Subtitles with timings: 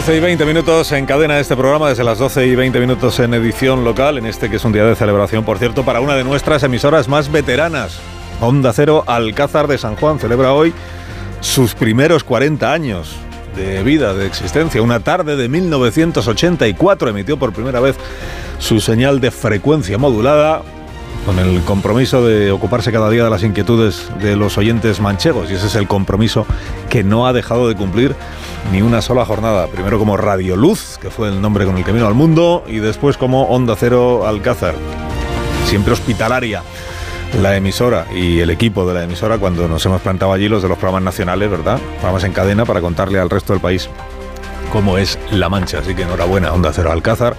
[0.00, 3.20] 12 y 20 minutos en cadena de este programa, desde las 12 y 20 minutos
[3.20, 6.14] en edición local, en este que es un día de celebración, por cierto, para una
[6.14, 8.00] de nuestras emisoras más veteranas.
[8.40, 10.72] Onda Cero Alcázar de San Juan celebra hoy
[11.42, 13.14] sus primeros 40 años
[13.54, 14.80] de vida, de existencia.
[14.80, 17.96] Una tarde de 1984 emitió por primera vez
[18.58, 20.62] su señal de frecuencia modulada
[21.26, 25.54] con el compromiso de ocuparse cada día de las inquietudes de los oyentes manchegos y
[25.54, 26.46] ese es el compromiso
[26.88, 28.16] que no ha dejado de cumplir
[28.72, 29.66] ni una sola jornada.
[29.66, 32.78] Primero como Radio Luz, que fue el nombre con el que vino al mundo, y
[32.78, 34.74] después como Onda Cero Alcázar.
[35.66, 36.62] Siempre hospitalaria
[37.40, 40.68] la emisora y el equipo de la emisora cuando nos hemos plantado allí los de
[40.68, 41.78] los programas nacionales, ¿verdad?
[41.98, 43.88] Programas en cadena para contarle al resto del país
[44.72, 45.78] cómo es La Mancha.
[45.78, 47.36] Así que enhorabuena, Onda Cero Alcázar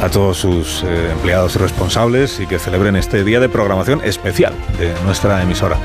[0.00, 4.54] a todos sus eh, empleados y responsables y que celebren este día de programación especial
[4.78, 5.78] de nuestra emisora.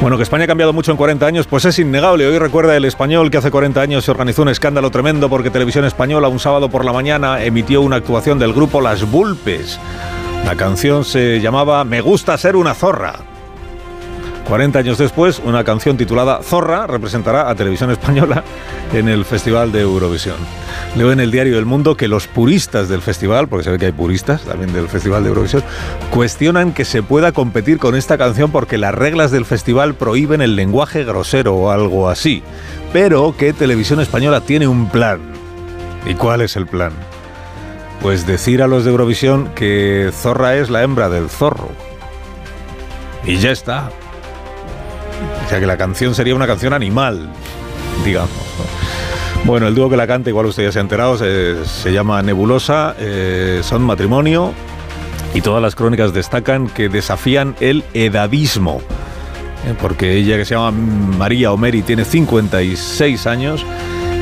[0.00, 2.26] Bueno, que España ha cambiado mucho en 40 años, pues es innegable.
[2.26, 5.84] Hoy recuerda el español que hace 40 años se organizó un escándalo tremendo porque Televisión
[5.84, 9.78] Española un sábado por la mañana emitió una actuación del grupo Las Bulpes.
[10.44, 13.31] La canción se llamaba Me gusta ser una zorra.
[14.48, 18.44] 40 años después, una canción titulada Zorra representará a Televisión Española
[18.92, 20.36] en el Festival de Eurovisión.
[20.96, 23.86] Leo en el diario El Mundo que los puristas del festival, porque se ve que
[23.86, 25.62] hay puristas también del Festival de Eurovisión,
[26.10, 30.56] cuestionan que se pueda competir con esta canción porque las reglas del festival prohíben el
[30.56, 32.42] lenguaje grosero o algo así.
[32.92, 35.20] Pero que Televisión Española tiene un plan.
[36.04, 36.92] ¿Y cuál es el plan?
[38.02, 41.70] Pues decir a los de Eurovisión que Zorra es la hembra del zorro.
[43.24, 43.90] Y ya está.
[45.52, 47.28] Sea que la canción sería una canción animal,
[48.06, 48.30] digamos.
[48.30, 49.44] ¿no?
[49.44, 52.96] Bueno, el dúo que la canta, igual usted ya se ha enterado, se, llama Nebulosa,
[52.98, 54.54] eh, son matrimonio
[55.34, 58.80] y todas las crónicas destacan que desafían el edadismo.
[59.66, 63.66] eh, Porque ella que se llama María o Mary tiene 56 años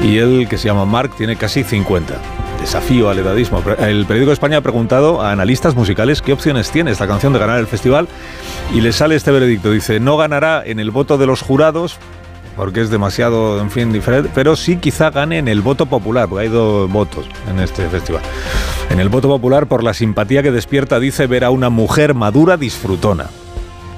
[0.02, 2.39] y él que se llama Mark tiene casi 50.
[2.60, 3.62] Desafío al edadismo.
[3.78, 7.58] El periódico España ha preguntado a analistas musicales qué opciones tiene esta canción de ganar
[7.58, 8.06] el festival
[8.74, 9.72] y le sale este veredicto.
[9.72, 11.98] Dice, no ganará en el voto de los jurados
[12.56, 16.44] porque es demasiado, en fin, diferente, pero sí quizá gane en el voto popular, porque
[16.44, 18.20] hay dos votos en este festival.
[18.90, 22.58] En el voto popular por la simpatía que despierta, dice, ver a una mujer madura
[22.58, 23.30] disfrutona.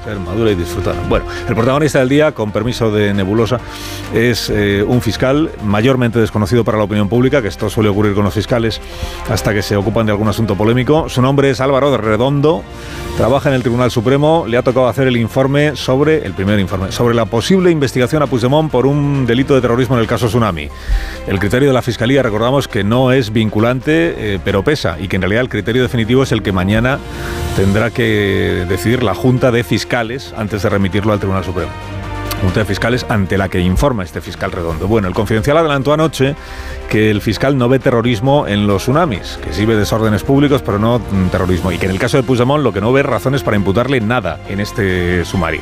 [0.05, 1.01] Ser madura y disfrutona.
[1.09, 3.61] Bueno, el protagonista del día, con permiso de Nebulosa,
[4.13, 8.25] es eh, un fiscal mayormente desconocido para la opinión pública, que esto suele ocurrir con
[8.25, 8.81] los fiscales
[9.29, 11.09] hasta que se ocupan de algún asunto polémico.
[11.09, 12.63] Su nombre es Álvaro de Redondo,
[13.17, 16.93] trabaja en el Tribunal Supremo, le ha tocado hacer el informe sobre, el primer informe,
[16.93, 20.69] sobre la posible investigación a Puigdemont por un delito de terrorismo en el caso Tsunami.
[21.27, 25.17] El criterio de la Fiscalía, recordamos que no es vinculante, eh, pero pesa, y que
[25.17, 26.99] en realidad el criterio definitivo es el que mañana
[27.57, 32.02] tendrá que decidir la Junta de Fiscales antes de remitirlo al Tribunal Supremo.
[32.43, 34.89] Junta de Fiscales ante la que informa este fiscal redondo.
[34.89, 36.35] Bueno, el confidencial adelantó anoche
[36.91, 40.81] que el fiscal no ve terrorismo en los tsunamis, que sí ve desórdenes públicos, pero
[40.81, 41.71] no mm, terrorismo.
[41.71, 44.41] Y que en el caso de Puigdemont lo que no ve razones para imputarle nada
[44.49, 45.61] en este sumario,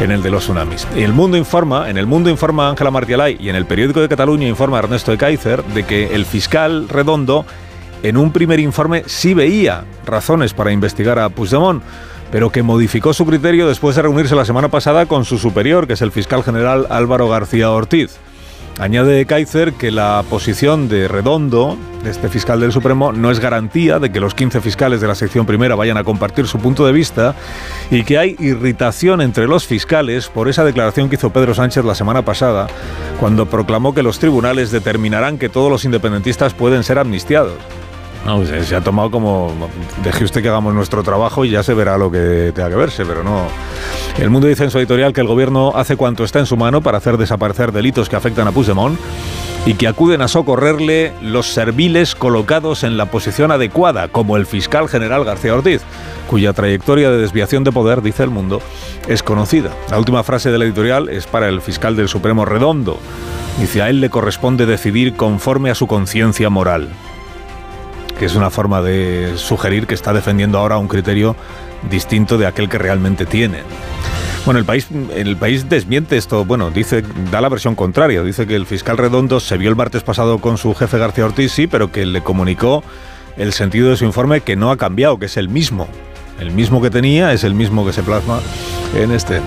[0.00, 0.86] en el de los tsunamis.
[0.94, 4.46] El Mundo informa, en el Mundo informa Ángela Martialay y en el periódico de Cataluña
[4.46, 7.46] informa Ernesto de Kaiser de que el fiscal redondo
[8.02, 11.82] en un primer informe sí veía razones para investigar a Puigdemont
[12.32, 15.92] pero que modificó su criterio después de reunirse la semana pasada con su superior, que
[15.92, 18.18] es el fiscal general Álvaro García Ortiz.
[18.80, 23.98] Añade Kaiser que la posición de Redondo, de este fiscal del Supremo, no es garantía
[23.98, 26.92] de que los 15 fiscales de la sección primera vayan a compartir su punto de
[26.92, 27.34] vista
[27.90, 31.94] y que hay irritación entre los fiscales por esa declaración que hizo Pedro Sánchez la
[31.94, 32.66] semana pasada,
[33.20, 37.58] cuando proclamó que los tribunales determinarán que todos los independentistas pueden ser amnistiados.
[38.24, 39.52] No, se, se, ha tomado como
[40.04, 43.04] deje usted que hagamos nuestro trabajo y ya se verá lo que tenga que verse,
[43.04, 43.42] pero no.
[44.18, 46.82] El mundo dice en su editorial que el gobierno hace cuanto está en su mano
[46.82, 48.98] para hacer desaparecer delitos que afectan a Puigdemont
[49.66, 54.88] y que acuden a socorrerle los serviles colocados en la posición adecuada, como el fiscal
[54.88, 55.82] general García Ortiz,
[56.28, 58.60] cuya trayectoria de desviación de poder, dice el mundo,
[59.08, 59.70] es conocida.
[59.90, 62.98] La última frase del editorial es para el fiscal del Supremo Redondo
[63.60, 66.88] Dice, a él le corresponde decidir conforme a su conciencia moral,
[68.18, 71.36] que es una forma de sugerir que está defendiendo ahora un criterio
[71.90, 73.58] distinto de aquel que realmente tiene.
[74.44, 78.56] Bueno, el país, el país desmiente esto, bueno, dice, da la versión contraria, dice que
[78.56, 81.92] el fiscal Redondo se vio el martes pasado con su jefe García Ortiz, sí, pero
[81.92, 82.82] que le comunicó
[83.36, 85.88] el sentido de su informe que no ha cambiado, que es el mismo.
[86.40, 88.40] El mismo que tenía es el mismo que se plasma
[88.94, 89.40] en este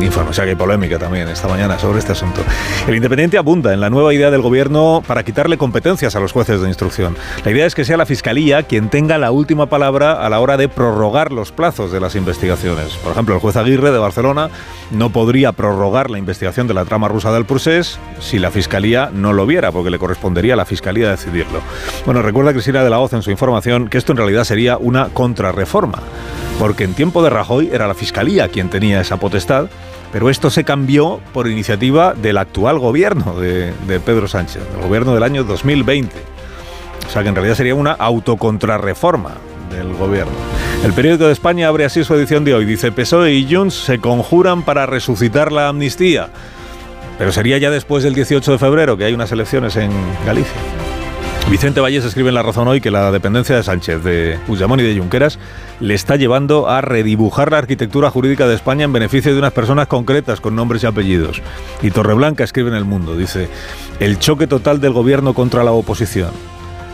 [0.00, 0.30] informe.
[0.30, 2.42] O sea que hay polémica también esta mañana sobre este asunto.
[2.86, 6.60] El Independiente abunda en la nueva idea del gobierno para quitarle competencias a los jueces
[6.60, 7.16] de instrucción.
[7.44, 10.56] La idea es que sea la Fiscalía quien tenga la última palabra a la hora
[10.56, 12.94] de prorrogar los plazos de las investigaciones.
[12.96, 14.50] Por ejemplo, el juez Aguirre de Barcelona
[14.90, 19.32] no podría prorrogar la investigación de la trama rusa del Prusés si la Fiscalía no
[19.32, 21.60] lo viera, porque le correspondería a la Fiscalía decidirlo.
[22.04, 25.08] Bueno, recuerda Cristina de la Hoz en su información que esto en realidad sería una
[25.08, 26.00] contrarreforma,
[26.58, 29.68] porque en tiempo de Rajoy era la Fiscalía quien tenía esa potestad,
[30.12, 35.14] pero esto se cambió por iniciativa del actual gobierno de, de Pedro Sánchez, el gobierno
[35.14, 36.14] del año 2020.
[37.06, 39.32] O sea que en realidad sería una autocontrarreforma
[39.70, 40.32] del gobierno.
[40.84, 42.64] El periódico de España abre así su edición de hoy.
[42.64, 46.28] Dice, PSOE y Junts se conjuran para resucitar la amnistía.
[47.18, 49.92] Pero sería ya después del 18 de febrero, que hay unas elecciones en
[50.26, 50.60] Galicia.
[51.50, 54.84] Vicente Valles escribe en La Razón hoy que la dependencia de Sánchez, de Puigdemont y
[54.84, 55.38] de Junqueras
[55.80, 59.86] le está llevando a redibujar la arquitectura jurídica de España en beneficio de unas personas
[59.86, 61.42] concretas con nombres y apellidos.
[61.82, 63.48] Y Torreblanca escribe en El Mundo, dice,
[64.00, 66.30] el choque total del gobierno contra la oposición,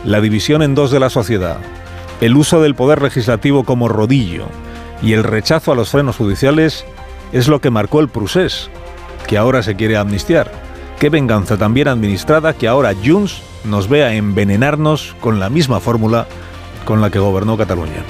[0.03, 1.57] la división en dos de la sociedad,
[2.19, 4.45] el uso del poder legislativo como rodillo
[5.01, 6.85] y el rechazo a los frenos judiciales
[7.31, 8.69] es lo que marcó el Prusés,
[9.27, 10.68] que ahora se quiere amnistiar.
[10.99, 16.27] Qué venganza también administrada que ahora Junts nos vea envenenarnos con la misma fórmula
[16.83, 18.03] con la que gobernó Cataluña.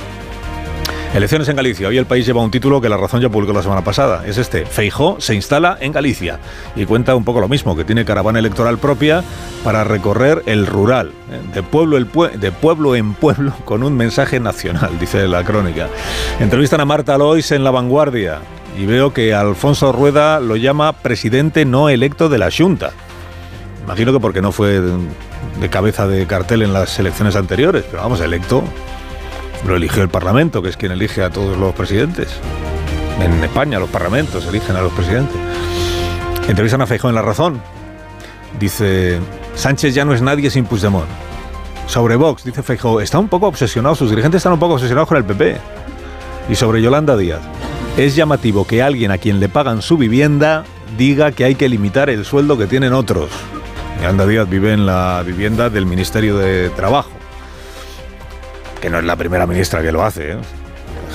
[1.13, 1.87] Elecciones en Galicia.
[1.87, 4.25] Hoy el país lleva un título que La Razón ya publicó la semana pasada.
[4.25, 4.65] Es este.
[4.65, 6.39] Feijó se instala en Galicia.
[6.75, 9.23] Y cuenta un poco lo mismo, que tiene caravana electoral propia
[9.63, 11.11] para recorrer el rural.
[11.31, 11.41] ¿eh?
[11.53, 12.03] De pueblo,
[12.59, 15.89] pueblo en pueblo con un mensaje nacional, dice la crónica.
[16.39, 18.39] Entrevistan a Marta Lois en La Vanguardia.
[18.77, 22.91] Y veo que Alfonso Rueda lo llama presidente no electo de la Junta.
[23.83, 28.21] Imagino que porque no fue de cabeza de cartel en las elecciones anteriores, pero vamos,
[28.21, 28.63] electo
[29.67, 32.29] lo eligió el Parlamento, que es quien elige a todos los presidentes.
[33.19, 35.35] En España los parlamentos eligen a los presidentes.
[36.47, 37.61] Entrevistan a Feijóo en La Razón.
[38.59, 39.19] Dice,
[39.55, 41.07] Sánchez ya no es nadie sin Puigdemont.
[41.85, 45.17] Sobre Vox, dice Feijóo, está un poco obsesionado, sus dirigentes están un poco obsesionados con
[45.17, 45.57] el PP.
[46.49, 47.41] Y sobre Yolanda Díaz,
[48.05, 50.63] es llamativo que alguien a quien le pagan su vivienda
[50.97, 53.29] diga que hay que limitar el sueldo que tienen otros.
[53.97, 57.19] Yolanda Díaz vive en la vivienda del Ministerio de Trabajo
[58.79, 60.31] que no es la primera ministra que lo hace.
[60.33, 60.37] ¿eh?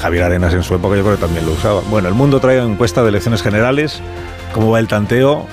[0.00, 1.80] Javier Arenas en su época yo creo que también lo usaba.
[1.88, 4.00] Bueno, el mundo trae encuesta de elecciones generales.
[4.52, 5.46] ¿Cómo va el tanteo?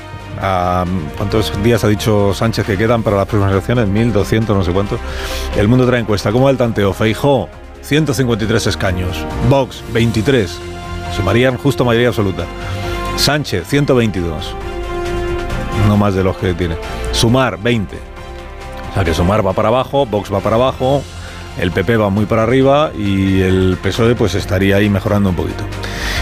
[1.17, 3.87] ¿Cuántos días ha dicho Sánchez que quedan para las próximas elecciones?
[3.87, 4.99] 1.200, no sé cuántos.
[5.55, 6.31] El mundo trae encuesta.
[6.31, 6.93] ¿Cómo va el tanteo?
[6.93, 7.49] Feijó,
[7.81, 9.25] 153 escaños.
[9.49, 10.59] Vox, 23.
[11.15, 12.45] Sumarían justo mayoría absoluta.
[13.17, 14.55] Sánchez, 122.
[15.87, 16.75] No más de los que tiene.
[17.11, 17.97] Sumar, 20.
[18.91, 21.03] O sea que Sumar va para abajo, Vox va para abajo,
[21.61, 25.63] el PP va muy para arriba y el PSOE pues estaría ahí mejorando un poquito.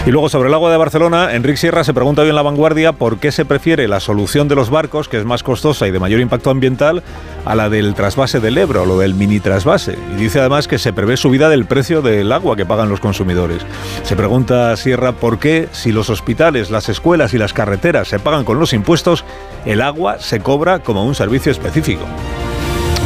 [0.06, 2.92] Y luego sobre el agua de Barcelona, Enrique Sierra se pregunta hoy en La Vanguardia
[2.92, 5.98] por qué se prefiere la solución de los barcos, que es más costosa y de
[5.98, 7.02] mayor impacto ambiental,
[7.46, 9.96] a la del trasvase del Ebro, lo del mini trasvase.
[10.12, 13.64] Y dice además que se prevé subida del precio del agua que pagan los consumidores.
[14.02, 18.44] Se pregunta Sierra por qué, si los hospitales, las escuelas y las carreteras se pagan
[18.44, 19.24] con los impuestos,
[19.64, 22.04] el agua se cobra como un servicio específico.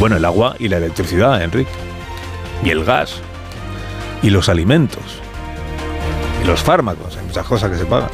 [0.01, 1.71] Bueno, el agua y la electricidad, Enrique
[2.65, 3.21] y el gas
[4.23, 5.03] y los alimentos
[6.43, 8.09] y los fármacos, hay muchas cosas que se pagan.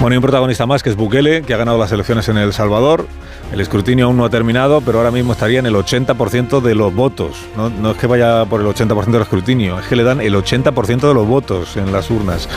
[0.00, 2.52] Bueno, hay un protagonista más que es Bukele, que ha ganado las elecciones en El
[2.52, 3.06] Salvador.
[3.52, 6.92] El escrutinio aún no ha terminado, pero ahora mismo estaría en el 80% de los
[6.92, 7.36] votos.
[7.56, 10.34] No, no, es que vaya por el 80% del escrutinio, es que le dan el
[10.34, 12.48] 80% de los votos en las urnas.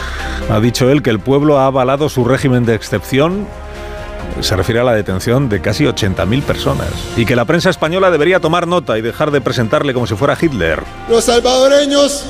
[0.49, 3.45] Ha dicho él que el pueblo ha avalado su régimen de excepción
[4.41, 6.89] se refiere a la detención de casi 80.000 personas.
[7.15, 10.37] Y que la prensa española debería tomar nota y dejar de presentarle como si fuera
[10.39, 10.83] Hitler.
[11.09, 12.23] Los salvadoreños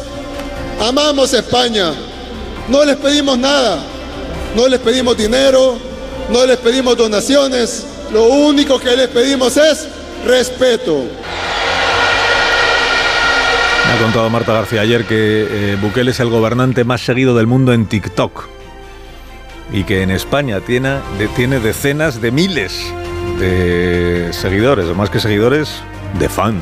[0.79, 1.91] amamos España,
[2.69, 3.79] no les pedimos nada,
[4.55, 5.77] no les pedimos dinero,
[6.31, 9.87] no les pedimos donaciones, lo único que les pedimos es
[10.25, 11.03] respeto.
[13.87, 17.47] Me ha contado Marta García ayer que eh, Bukele es el gobernante más seguido del
[17.47, 18.54] mundo en TikTok
[19.71, 20.99] y que en España tiene,
[21.35, 22.93] tiene decenas de miles
[23.39, 25.81] de seguidores, o más que seguidores,
[26.19, 26.61] de fans.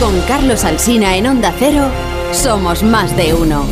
[0.00, 1.84] Con Carlos Alsina en Onda Cero,
[2.32, 3.66] somos más de uno.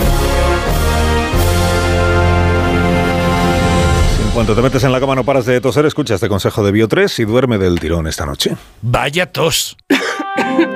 [4.37, 6.71] En cuanto te metes en la cama no paras de toser, escucha este consejo de
[6.71, 8.55] Bio3 y duerme del tirón esta noche.
[8.83, 9.79] Vaya tos.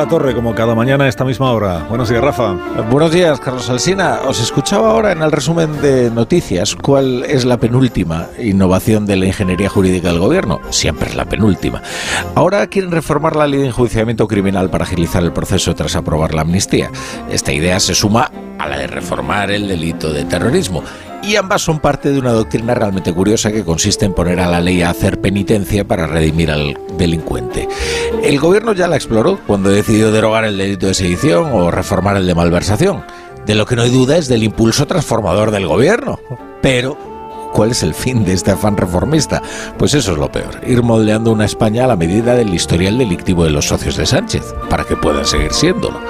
[0.00, 1.84] La Torre, como cada mañana a esta misma hora.
[1.90, 2.54] Buenos días, Rafa.
[2.90, 4.20] Buenos días, Carlos Alsina.
[4.26, 9.26] Os escuchaba ahora en el resumen de noticias cuál es la penúltima innovación de la
[9.26, 10.62] ingeniería jurídica del gobierno.
[10.70, 11.82] Siempre es la penúltima.
[12.34, 16.40] Ahora quieren reformar la ley de enjuiciamiento criminal para agilizar el proceso tras aprobar la
[16.40, 16.90] amnistía.
[17.30, 20.82] Esta idea se suma a la de reformar el delito de terrorismo
[21.22, 24.60] y ambas son parte de una doctrina realmente curiosa que consiste en poner a la
[24.60, 27.68] ley a hacer penitencia para redimir al delincuente.
[28.22, 32.26] El gobierno ya la exploró cuando decidió derogar el delito de sedición o reformar el
[32.26, 33.04] de malversación.
[33.46, 36.20] De lo que no hay duda es del impulso transformador del gobierno.
[36.62, 37.09] Pero
[37.52, 39.42] ¿Cuál es el fin de este afán reformista?
[39.78, 43.44] Pues eso es lo peor, ir moldeando una España a la medida del historial delictivo
[43.44, 46.00] de los socios de Sánchez, para que puedan seguir siéndolo.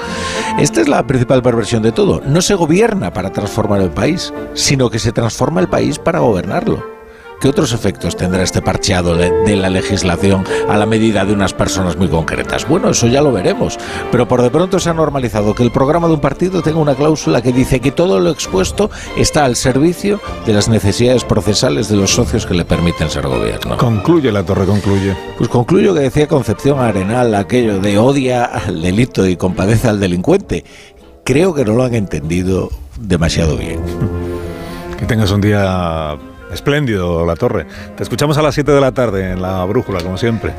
[0.59, 2.21] Esta es la principal perversión de todo.
[2.25, 7.00] No se gobierna para transformar el país, sino que se transforma el país para gobernarlo.
[7.41, 11.97] ¿Qué otros efectos tendrá este parcheado de, la legislación a la medida de unas personas
[11.97, 12.69] muy concretas?
[12.69, 13.79] Bueno, eso ya lo veremos,
[14.13, 16.95] pero por de pronto se ha normalizado que el programa de un partido tenga una
[16.95, 21.97] cláusula que dice que todo lo expuesto está al servicio de las necesidades procesales de
[21.97, 23.79] los socios que le permiten ser gobierno.
[23.79, 25.17] Concluye la torre, concluye.
[25.39, 30.63] Pues concluyo que decía Concepción Arenal aquello de odia al delito y compadece al delincuente.
[31.25, 32.69] Creo que no lo han entendido
[33.01, 33.81] demasiado bien.
[34.99, 36.19] Que tengas un día
[36.53, 37.67] Espléndido, La Torre.
[37.97, 40.53] Te escuchamos a las 7 de la tarde en La Brújula, como siempre.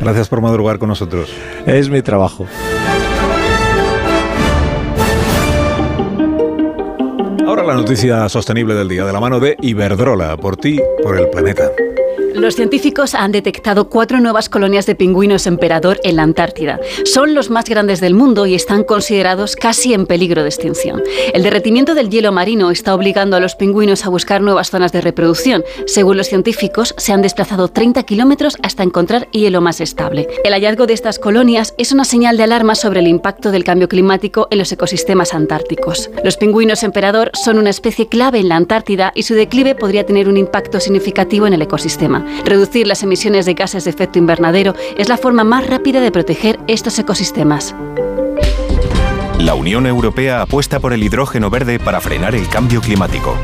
[0.00, 1.34] Gracias por madrugar con nosotros.
[1.66, 2.46] Es mi trabajo.
[7.46, 11.28] Ahora la noticia sostenible del día, de la mano de Iberdrola, por ti, por el
[11.28, 11.70] planeta.
[12.34, 16.80] Los científicos han detectado cuatro nuevas colonias de pingüinos emperador en la Antártida.
[17.04, 21.00] Son los más grandes del mundo y están considerados casi en peligro de extinción.
[21.32, 25.00] El derretimiento del hielo marino está obligando a los pingüinos a buscar nuevas zonas de
[25.00, 25.62] reproducción.
[25.86, 30.26] Según los científicos, se han desplazado 30 kilómetros hasta encontrar hielo más estable.
[30.42, 33.88] El hallazgo de estas colonias es una señal de alarma sobre el impacto del cambio
[33.88, 36.10] climático en los ecosistemas antárticos.
[36.24, 40.28] Los pingüinos emperador son una especie clave en la Antártida y su declive podría tener
[40.28, 42.23] un impacto significativo en el ecosistema.
[42.44, 46.58] Reducir las emisiones de gases de efecto invernadero es la forma más rápida de proteger
[46.66, 47.74] estos ecosistemas.
[49.38, 53.36] La Unión Europea apuesta por el hidrógeno verde para frenar el cambio climático.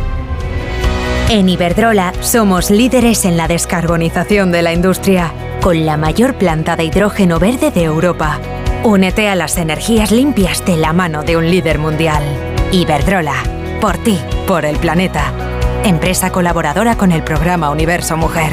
[1.29, 6.85] En Iberdrola somos líderes en la descarbonización de la industria, con la mayor planta de
[6.85, 8.41] hidrógeno verde de Europa.
[8.83, 12.23] Únete a las energías limpias de la mano de un líder mundial.
[12.73, 13.35] Iberdrola,
[13.81, 15.60] por ti, por el planeta.
[15.85, 18.53] Empresa colaboradora con el programa Universo Mujer.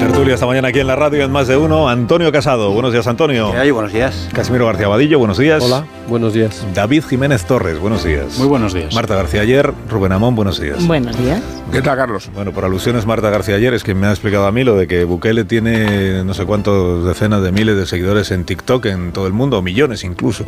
[0.00, 1.88] Tertulia esta mañana aquí en la radio en más de uno.
[1.88, 3.52] Antonio Casado, buenos días Antonio.
[3.52, 3.70] ¿Qué hay?
[3.70, 4.28] Buenos días.
[4.32, 5.62] Casimiro García Vadillo, buenos días.
[5.62, 6.66] Hola, buenos días.
[6.74, 8.36] David Jiménez Torres, buenos días.
[8.38, 8.92] Muy buenos días.
[8.92, 10.84] Marta García Ayer, Rubén Amón, buenos días.
[10.84, 11.40] Buenos días.
[11.70, 12.28] ¿Qué tal, Carlos?
[12.34, 14.88] Bueno, por alusiones Marta García Ayer es que me ha explicado a mí lo de
[14.88, 19.28] que Bukele tiene no sé cuántos decenas de miles de seguidores en TikTok en todo
[19.28, 20.44] el mundo, o millones incluso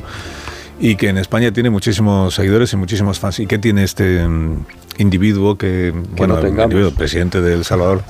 [0.78, 3.38] y que en España tiene muchísimos seguidores y muchísimos fans.
[3.40, 4.66] ¿Y qué tiene este mm,
[4.99, 8.02] individuo que, bueno, el individuo, presidente de El Salvador,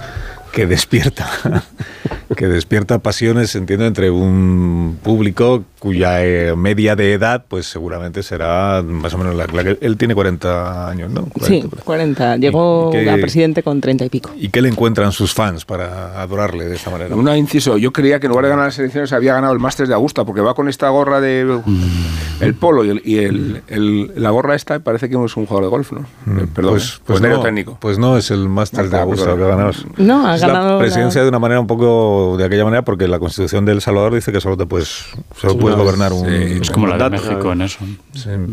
[0.54, 1.28] que despierta,
[2.36, 8.82] que despierta pasiones, entiendo, entre un público cuya eh, media de edad, pues seguramente será
[8.82, 11.28] más o menos la, que él tiene 40 años, ¿no?
[11.42, 12.38] sí, 40.
[12.38, 14.30] Llegó a presidente con 30 y pico.
[14.36, 17.14] ¿Y qué le encuentran sus fans para adorarle de esta manera?
[17.14, 19.86] Un inciso, yo creía que en lugar de ganar las elecciones había ganado el Máster
[19.86, 22.42] de Augusta, porque va con esta gorra de mm.
[22.42, 26.06] el polo y, el, la gorra esta parece que es un jugador de golf, ¿no?
[26.24, 26.38] Mm.
[26.38, 27.76] Eh, perdón, pues, pues, pues no, técnico.
[27.80, 29.72] Pues no es el Máster de Augusta lo que ha ganado.
[29.98, 33.18] No, ha ganado la presidencia de una manera un poco de aquella manera porque la
[33.18, 36.26] Constitución de El Salvador dice que solo te puedes, solo puedes gobernar un.
[36.26, 37.78] es como la de México en eso.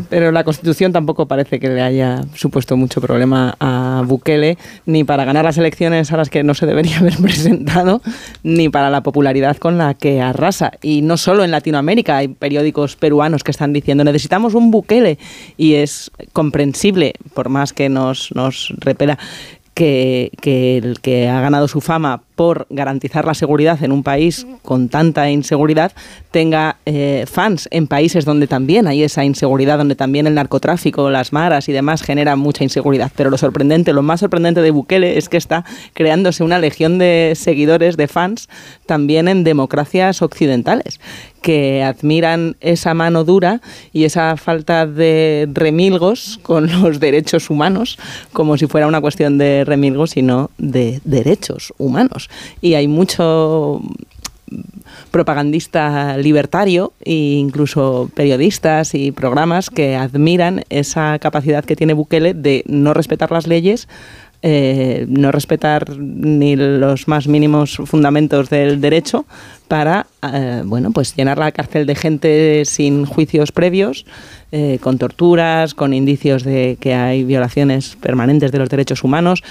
[0.10, 5.26] Pero la Constitución tampoco parece que le haya supuesto mucho problema a Bukele, ni para
[5.26, 8.02] ganar las elecciones a las que no se debería haber presentado,
[8.44, 10.72] ni para la popularidad con la que arrasa.
[10.82, 15.18] Y no solo en Latinoamérica, hay periódicos peruanos que están diciendo necesitamos un Bukele.
[15.58, 19.18] Y es comprensible, por más que nos, nos repela
[19.74, 24.48] que, que, el que ha ganado su fama por garantizar la seguridad en un país
[24.64, 25.92] con tanta inseguridad
[26.32, 31.34] tenga eh, fans en países donde también hay esa inseguridad, donde también el narcotráfico, las
[31.34, 33.12] maras y demás generan mucha inseguridad.
[33.16, 37.34] Pero lo sorprendente, lo más sorprendente de Bukele es que está creándose una legión de
[37.36, 38.50] seguidores, de fans,
[38.88, 41.00] también en democracias occidentales
[41.42, 47.98] que admiran esa mano dura y esa falta de remilgos con los derechos humanos,
[48.32, 52.30] como si fuera una cuestión de remilgos y no de derechos humanos.
[52.62, 53.82] Y hay mucho
[55.12, 62.64] propagandista libertario e incluso periodistas y programas que admiran esa capacidad que tiene Bukele de
[62.68, 63.88] no respetar las leyes
[64.44, 69.26] eh, no respetar ni los más mínimos fundamentos del derecho
[69.68, 74.04] para eh, bueno pues llenar la cárcel de gente sin juicios previos
[74.52, 79.44] eh, con torturas con indicios de que hay violaciones permanentes de los derechos humanos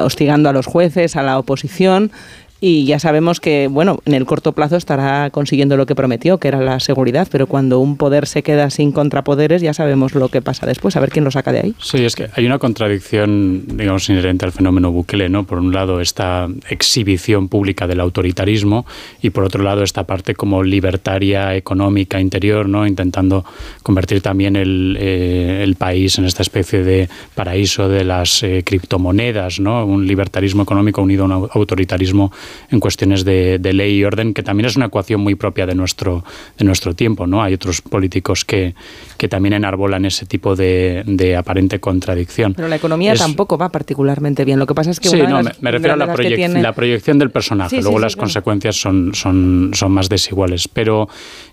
[0.00, 2.12] hostigando a los jueces a la oposición
[2.60, 6.48] y ya sabemos que, bueno, en el corto plazo estará consiguiendo lo que prometió, que
[6.48, 10.42] era la seguridad, pero cuando un poder se queda sin contrapoderes ya sabemos lo que
[10.42, 11.74] pasa después, a ver quién lo saca de ahí.
[11.78, 15.44] Sí, es que hay una contradicción, digamos, inherente al fenómeno Bukele, ¿no?
[15.44, 18.84] Por un lado, esta exhibición pública del autoritarismo
[19.22, 22.86] y por otro lado, esta parte como libertaria económica interior, ¿no?
[22.86, 23.44] Intentando
[23.82, 29.60] convertir también el, eh, el país en esta especie de paraíso de las eh, criptomonedas,
[29.60, 29.84] ¿no?
[29.86, 32.32] Un libertarismo económico unido a un autoritarismo
[32.70, 36.24] en cuestiones de, ley y orden, que también es una ecuación muy propia de nuestro,
[36.58, 37.26] de nuestro tiempo.
[37.26, 37.42] ¿no?
[37.42, 38.74] Hay otros políticos que,
[39.16, 42.54] que también enarbolan ese tipo de, de aparente contradicción.
[42.54, 44.58] Pero la economía tampoco va particularmente bien.
[44.58, 45.08] Lo que pasa es que...
[45.08, 47.80] Sí, no, me, refiero a la, la, proyección del personaje.
[47.82, 50.68] Luego las consecuencias son, son, son más desiguales.
[50.68, 51.08] Pero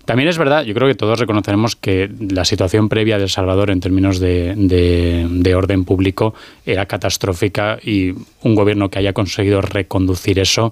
[0.08, 3.70] también es verdad, yo creo que todos reconoceremos que la situación previa de El Salvador
[3.72, 6.34] en términos de, de, orden público
[6.66, 10.72] era catastrófica y un gobierno que haya conseguido reconducir eso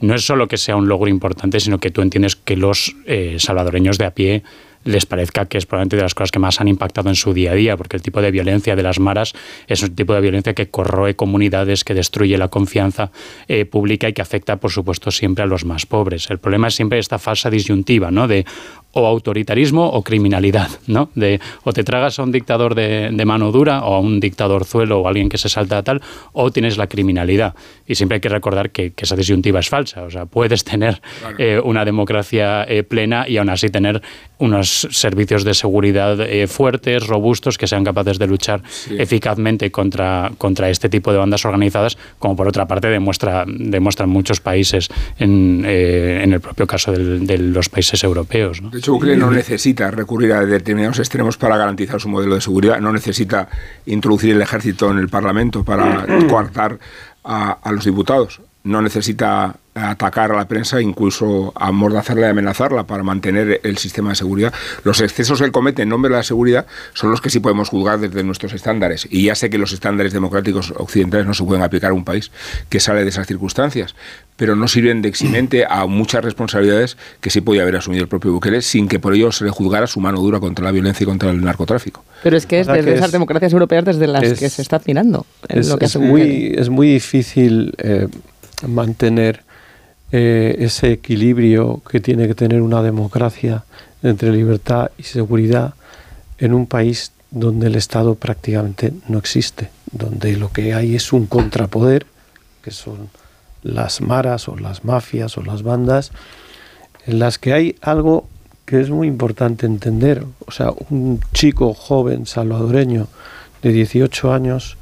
[0.00, 3.36] no es solo que sea un logro importante, sino que tú entiendes que los eh,
[3.38, 4.42] salvadoreños de a pie
[4.84, 7.52] les parezca que es probablemente de las cosas que más han impactado en su día
[7.52, 9.32] a día, porque el tipo de violencia de las maras
[9.66, 13.10] es un tipo de violencia que corroe comunidades, que destruye la confianza
[13.48, 16.30] eh, pública y que afecta, por supuesto, siempre a los más pobres.
[16.30, 18.28] El problema es siempre esta falsa disyuntiva, ¿no?
[18.28, 18.44] De
[18.92, 21.10] o autoritarismo o criminalidad, ¿no?
[21.14, 25.00] De o te tragas a un dictador de, mano dura o a un dictador zuelo
[25.00, 26.02] o alguien que se salta a tal,
[26.32, 27.54] o tienes la criminalidad.
[27.86, 30.04] Y siempre hay que recordar que, esa disyuntiva es falsa.
[30.04, 31.02] O sea, puedes tener
[31.36, 34.00] eh, una democracia eh, plena y aún así tener
[34.38, 40.70] unos servicios de seguridad eh, fuertes, robustos, que sean capaces de luchar eficazmente contra, contra
[40.70, 46.32] este tipo de bandas organizadas, como por otra parte demuestra, demuestran muchos países en, en
[46.32, 48.62] el propio caso de los países europeos.
[48.62, 48.70] ¿no?
[48.82, 52.92] Hecho, Ucrania no necesita recurrir a determinados extremos para garantizar su modelo de seguridad, no
[52.92, 53.48] necesita
[53.86, 56.78] introducir el ejército en el Parlamento para coartar
[57.24, 63.60] a los diputados, no necesita atacar a la prensa, incluso amordazarla y amenazarla para mantener
[63.64, 64.52] el sistema de seguridad.
[64.84, 67.70] Los excesos que él comete en nombre de la seguridad son los que sí podemos
[67.70, 69.08] juzgar desde nuestros estándares.
[69.10, 72.30] Y ya sé que los estándares democráticos occidentales no se pueden aplicar a un país
[72.68, 73.94] que sale de esas circunstancias,
[74.36, 78.32] pero no sirven de eximente a muchas responsabilidades que sí podía haber asumido el propio
[78.32, 81.06] Bukele sin que por ello se le juzgara su mano dura contra la violencia y
[81.06, 82.04] contra el narcotráfico.
[82.22, 85.24] Pero es que es desde esas democracias europeas desde las que se está tirando.
[85.48, 88.08] Es, muy, es muy difícil eh,
[88.66, 89.44] mantener
[90.12, 93.64] eh, ese equilibrio que tiene que tener una democracia
[94.02, 95.72] entre libertad y seguridad
[96.38, 101.26] en un país donde el Estado prácticamente no existe, donde lo que hay es un
[101.26, 102.04] contrapoder,
[102.62, 103.08] que son
[103.62, 106.12] las maras o las mafias o las bandas,
[107.06, 108.28] en las que hay algo
[108.66, 110.26] que es muy importante entender.
[110.46, 113.08] O sea, un chico joven salvadoreño
[113.62, 114.76] de 18 años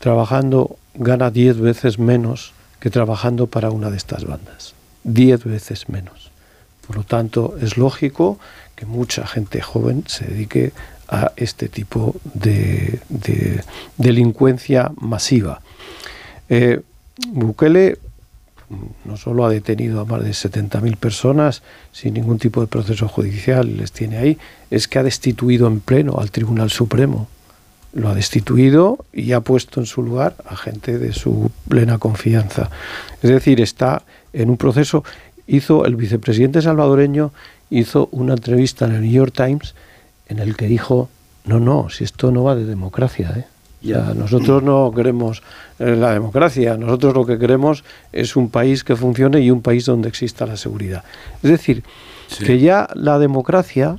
[0.00, 2.55] trabajando gana 10 veces menos
[2.90, 4.74] trabajando para una de estas bandas.
[5.04, 6.30] Diez veces menos.
[6.86, 8.38] Por lo tanto, es lógico
[8.74, 10.72] que mucha gente joven se dedique
[11.08, 13.00] a este tipo de,
[13.96, 15.60] delincuencia masiva.
[16.48, 16.80] Eh,
[17.28, 17.98] Bukele
[19.04, 23.76] no solo ha detenido a más de 70.000 personas sin ningún tipo de proceso judicial,
[23.76, 24.38] les tiene ahí,
[24.70, 27.28] es que ha destituido en pleno al Tribunal Supremo
[27.92, 32.70] lo ha destituido y ha puesto en su lugar a gente de su plena confianza.
[33.22, 35.04] Es decir, está en un proceso,
[35.46, 37.32] hizo el vicepresidente salvadoreño,
[37.70, 39.74] hizo una entrevista en el New York Times
[40.28, 41.08] en el que dijo,
[41.44, 43.44] no, no, si esto no va de democracia, ¿eh?
[43.82, 45.42] Ya, nosotros no queremos
[45.78, 49.84] eh, la democracia, nosotros lo que queremos es un país que funcione y un país
[49.84, 51.04] donde exista la seguridad.
[51.42, 51.84] Es decir,
[52.44, 53.98] que ya la democracia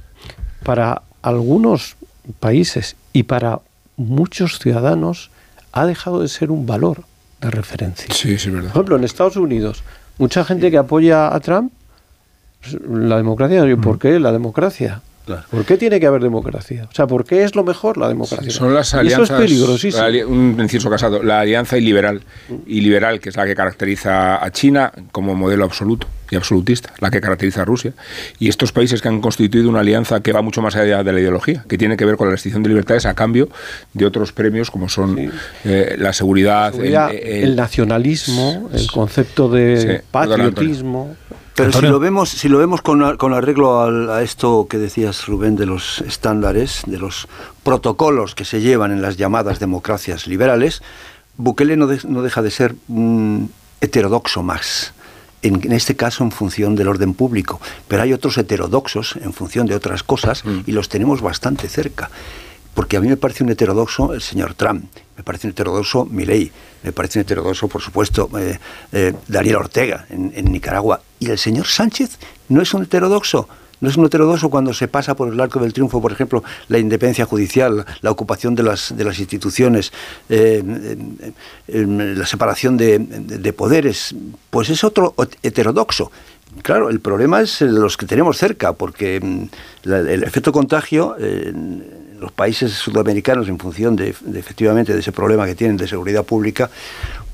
[0.64, 1.96] para algunos
[2.40, 3.62] países y para
[3.98, 5.32] muchos ciudadanos
[5.74, 7.04] ha dejado de ser un valor
[7.42, 8.14] de referencia.
[8.14, 8.70] Sí, sí, verdad.
[8.70, 9.84] Por ejemplo, en Estados Unidos,
[10.18, 11.72] mucha gente que apoya a Trump,
[12.90, 14.00] la democracia, ¿por mm.
[14.00, 15.02] qué la democracia?
[15.52, 16.88] ¿Por qué tiene que haber democracia?
[16.90, 18.50] O sea, ¿por qué es lo mejor la democracia?
[18.50, 19.30] son las alianzas.
[19.30, 20.06] eso es peligrosísimo.
[20.30, 21.22] un inciso casado.
[21.22, 22.22] La alianza iliberal,
[22.66, 27.22] iliberal, que es la que caracteriza a China como modelo absoluto y absolutista, la que
[27.22, 27.94] caracteriza a Rusia.
[28.40, 31.20] Y estos países que han constituido una alianza que va mucho más allá de la
[31.20, 33.50] ideología, que tiene que ver con la restricción de libertades a cambio
[33.94, 35.32] de otros premios como son
[35.64, 41.16] eh, la seguridad, el, nacionalismo, el concepto de patriotismo.
[41.58, 45.56] Pero si lo vemos, si lo vemos con, con arreglo a, esto que decías, Rubén,
[45.56, 47.28] de los estándares, de los
[47.64, 50.84] protocolos que se llevan en las llamadas democracias liberales,
[51.36, 54.94] Bukele no, no deja de ser un heterodoxo más.
[55.48, 59.68] En, en, este caso en función del orden público, pero hay otros heterodoxos en función
[59.68, 60.62] de otras cosas mm.
[60.66, 62.10] y los tenemos bastante cerca.
[62.78, 64.86] Porque a mí me parece un heterodoxo el señor Trump,
[65.18, 66.52] me parece un heterodoxo Milei,
[66.84, 68.60] me parece un heterodoxo, por supuesto, eh,
[68.92, 71.02] eh, Daniel Ortega en, Nicaragua.
[71.20, 73.50] Y el señor Sánchez no es un heterodoxo.
[73.82, 76.80] No es un heterodoxo cuando se pasa por el arco del triunfo, por ejemplo, la
[76.80, 79.92] independencia judicial, la ocupación de las, instituciones,
[80.30, 80.64] eh,
[81.68, 84.16] la separación de, poderes.
[84.50, 85.14] Pues es otro
[85.44, 86.12] heterodoxo.
[86.64, 91.16] Claro, el problema es los que tenemos cerca, porque mm, el efecto contagio
[92.20, 96.70] los países sudamericanos en función de, efectivamente de ese problema que tienen de seguridad pública,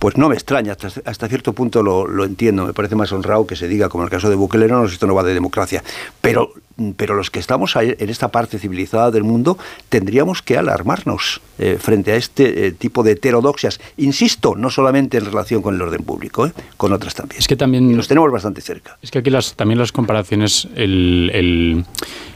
[0.03, 3.69] pues no me extraña, hasta, cierto punto lo, entiendo, me parece más honrado que se
[3.69, 5.81] diga, como en el caso de Bukele, no, esto no va de democracia,
[6.19, 6.51] pero,
[6.97, 12.11] pero los que estamos en esta parte civilizada del mundo tendríamos que alarmarnos eh, frente
[12.11, 16.47] a este eh, tipo de heterodoxias, insisto, no solamente en relación con el orden público,
[16.47, 17.39] eh, con otras también.
[17.39, 17.89] Es que también...
[17.89, 18.97] Y los tenemos bastante cerca.
[19.01, 21.85] Es que aquí las, también las comparaciones, el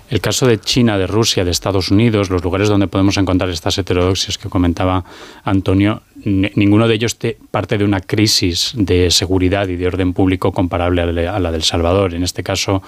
[0.09, 3.77] el caso de China, de Rusia, de Estados Unidos, los lugares donde podemos encontrar estas
[3.77, 5.03] heterodoxias que comentaba
[5.43, 7.17] Antonio, ninguno de ellos
[7.51, 12.13] parte de una crisis de seguridad y de orden público comparable a la del Salvador.
[12.13, 12.81] En este caso,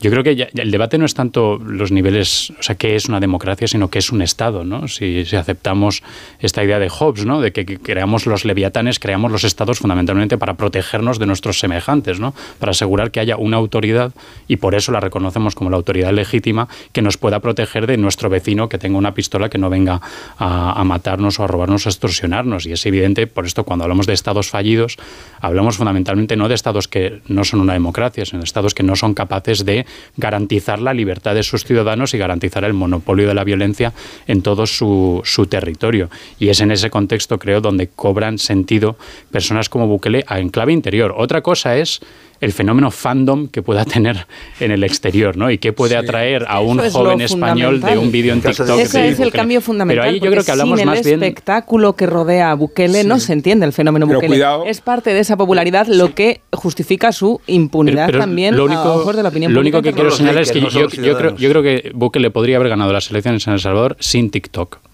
[0.00, 3.20] yo creo que el debate no es tanto los niveles, o sea, qué es una
[3.20, 4.88] democracia, sino qué es un Estado, ¿no?
[4.88, 6.02] Si, aceptamos
[6.40, 7.40] esta idea de Hobbes, ¿no?
[7.40, 12.34] De que, creamos los leviatanes, creamos los Estados fundamentalmente para protegernos de nuestros semejantes, ¿no?
[12.58, 14.12] Para asegurar que haya una autoridad,
[14.48, 18.28] y por eso la reconocemos como la autoridad legítima, que nos pueda proteger de nuestro
[18.28, 20.00] vecino que tenga una pistola que no venga
[20.38, 22.66] a, matarnos o a robarnos a extorsionarnos.
[22.66, 24.96] Y es evidente, por esto, cuando hablamos de Estados fallidos,
[25.40, 28.96] hablamos fundamentalmente no de Estados que no son una democracia, sino de Estados que no
[28.96, 29.83] son capaces de
[30.16, 33.92] garantizar la libertad de sus ciudadanos y garantizar el monopolio de la violencia
[34.26, 36.10] en todo su, su territorio.
[36.38, 38.96] Y es en ese contexto, creo, donde cobran sentido
[39.30, 41.14] personas como Bukele en clave interior.
[41.16, 42.00] Otra cosa es
[42.40, 44.26] el fenómeno fandom que pueda tener
[44.60, 45.50] en el exterior, ¿no?
[45.50, 48.78] Y qué puede atraer a un joven español de un vídeo en TikTok.
[48.78, 50.04] Ese es el cambio fundamental.
[50.04, 53.32] Pero ahí yo creo que hablamos sin el espectáculo que rodea a Bukele no se
[53.32, 54.42] entiende el fenómeno Bukele.
[54.66, 59.16] Es parte de esa popularidad lo que justifica su impunidad también lo único, a ojos
[59.16, 59.82] de la opinión Lo único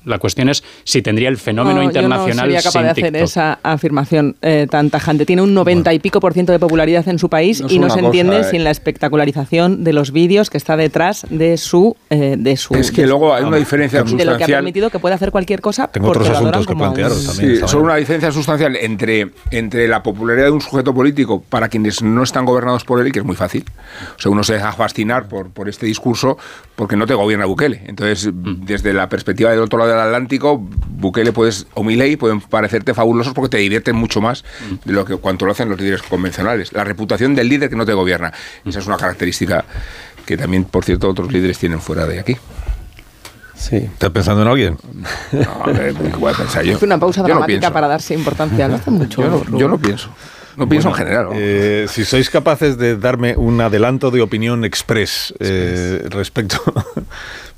[0.01, 0.11] sin TikTok.
[0.11, 2.49] La cuestión es si tendría el fenómeno internacional.
[2.49, 5.27] Yo no sería capaz de hacer esa afirmación eh, tan tajante.
[5.27, 8.01] Tiene un 90 y pico por ciento de popularidad en su país y no se
[8.01, 8.45] entiende eh.
[8.45, 11.97] sin la espectacularización de los vídeos que está detrás de su.
[12.11, 14.27] Eh, de su es que luego hay una diferencia sustancial.
[14.27, 15.89] De lo que ha permitido que pueda hacer cualquier cosa.
[15.89, 17.57] Tengo otros asuntos que plantearos también.
[17.57, 22.03] Sí, son una diferencia sustancial entre, entre la popularidad de un sujeto político para quienes
[22.03, 23.65] no están gobernados por él, y que es muy fácil.
[24.17, 26.39] O sea, uno se deja fascinar por, por este discurso
[26.77, 27.83] porque no te gobierna Bukele.
[27.87, 28.65] Entonces, mm.
[28.65, 33.33] desde la perspectiva del otro lado del Atlántico, Bukele puedes, o Milei pueden parecerte fabulosos
[33.33, 34.45] porque te divierten mucho más
[34.85, 36.73] de lo que cuanto lo hacen los líderes convencionales.
[36.73, 38.33] La reputación del líder que no te gobierna.
[38.65, 39.65] Esa es una característica
[40.25, 42.37] que también, por cierto, otros líderes tienen fuera de aquí.
[43.55, 43.77] Sí.
[43.77, 44.79] ¿Estás pensando en alguien?
[45.33, 46.77] No, voy a pensar yo.
[46.77, 48.69] Es una pausa dramática para darse importancia.
[48.69, 49.23] No hace mucho.
[49.23, 50.11] Yo no, yo no pienso.
[50.57, 51.29] No pienso en general.
[51.33, 56.61] Eh, si sois capaces de darme un adelanto de opinión express eh, respecto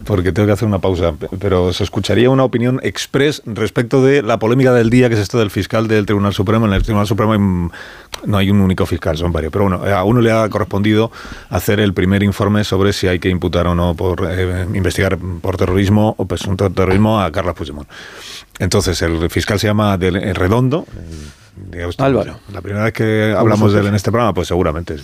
[0.04, 4.38] porque tengo que hacer una pausa, pero se escucharía una opinión express respecto de la
[4.38, 6.66] polémica del día, que es esto del fiscal del Tribunal Supremo.
[6.66, 7.70] En el Tribunal Supremo
[8.24, 9.52] no hay un único fiscal, son varios.
[9.52, 11.10] Pero bueno, a uno le ha correspondido
[11.50, 15.56] hacer el primer informe sobre si hay que imputar o no por eh, investigar por
[15.56, 17.88] terrorismo o presunto terrorismo a Carlos Puigdemont.
[18.58, 20.86] Entonces, el fiscal se llama Redondo.
[21.98, 22.38] Álvaro.
[22.52, 24.96] La primera vez que hablamos de él en este programa, pues seguramente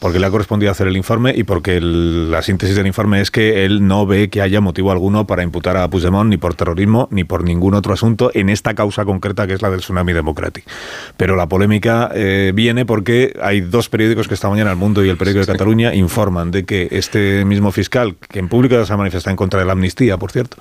[0.00, 3.64] porque le ha correspondido hacer el informe y porque la síntesis del informe es que
[3.64, 7.24] él no ve que haya motivo alguno para imputar a Puigdemont ni por terrorismo ni
[7.24, 10.70] por ningún otro asunto en esta causa concreta que es la del tsunami democrático.
[11.16, 15.08] Pero la polémica eh, viene porque hay dos periódicos que esta mañana, El Mundo y
[15.08, 18.96] el Periódico de Cataluña, informan de que este mismo fiscal, que en público se ha
[18.98, 20.58] manifestado en contra de la amnistía, por cierto,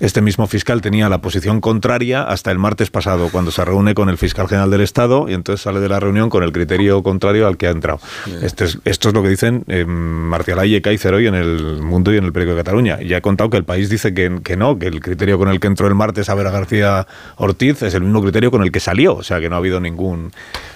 [0.00, 4.08] este mismo fiscal tenía la posición contraria hasta el martes pasado, cuando se reúne con
[4.08, 7.46] el fiscal general del Estado y entonces sale de la reunión con el criterio contrario
[7.46, 8.00] al que ha entrado.
[8.40, 9.84] Este esto es lo que dicen eh,
[10.64, 12.98] y Kaiser hoy en el Mundo y en el Periódico de Cataluña.
[13.10, 15.66] Ya he contado que el país dice que, no, que el criterio con el que
[15.66, 18.78] entró el martes a ver a García Ortiz es el mismo criterio con el que
[18.78, 20.30] salió, o sea que no ha habido ningún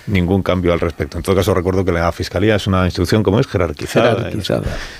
[0.09, 1.16] ningún cambio al respecto.
[1.16, 4.31] En todo caso, recuerdo que la Fiscalía es una institución como es jerarquizada,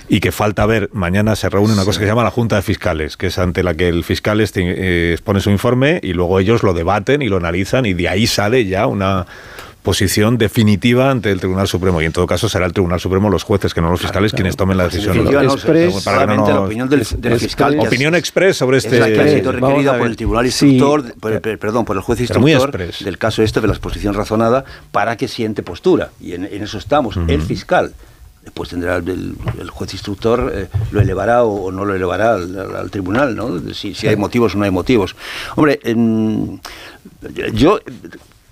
[0.09, 2.63] y que falta ver, mañana se reúne una cosa que se llama la Junta de
[2.63, 6.39] Fiscales, que es ante la que el fiscal este, eh, expone su informe y luego
[6.39, 9.27] ellos lo debaten y lo analizan y de ahí sale ya una
[9.85, 13.45] posición definitiva ante el Tribunal Supremo y en todo caso será el Tribunal Supremo los
[13.45, 15.25] jueces que no los fiscales quienes tomen la decisión.
[15.33, 17.79] la opinión del, fiscal.
[17.79, 18.99] opinión express sobre este.
[18.99, 21.15] Es que ha sido requerida por el Tribunal Instructor,
[21.59, 25.63] perdón, por el juez instructor del caso este de la exposición razonada para que siente
[25.63, 27.19] postura y en, eso estamos.
[27.29, 27.93] El fiscal
[28.43, 29.37] después tendrá el,
[29.71, 33.59] juez instructor eh, lo elevará o, no lo elevará al, tribunal, ¿no?
[33.75, 35.15] Si, si, hay motivos o no hay motivos.
[35.57, 35.79] Hombre,
[37.53, 37.81] yo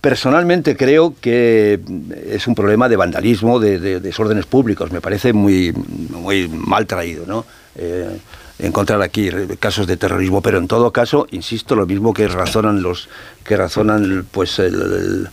[0.02, 1.78] Personalmente creo que
[2.26, 4.90] es un problema de vandalismo, de, desórdenes públicos.
[4.90, 7.46] Me parece muy, muy mal traído, ¿no?
[7.76, 8.18] Eh,
[8.58, 13.08] encontrar aquí casos de terrorismo, pero en todo caso, insisto, lo mismo que razonan los
[13.44, 15.28] que razonan pues el,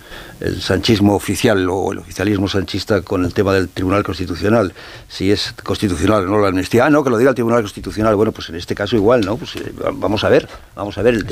[0.61, 4.71] sanchismo oficial o el oficialismo sanchista con el tema del Tribunal Constitucional,
[5.09, 6.85] si es constitucional o no la amnistía.
[6.85, 8.15] Ah, no, que lo diga el Tribunal Constitucional.
[8.15, 9.35] Bueno, pues en este caso igual, ¿no?
[9.35, 11.25] Pues eh, vamos a ver, vamos a ver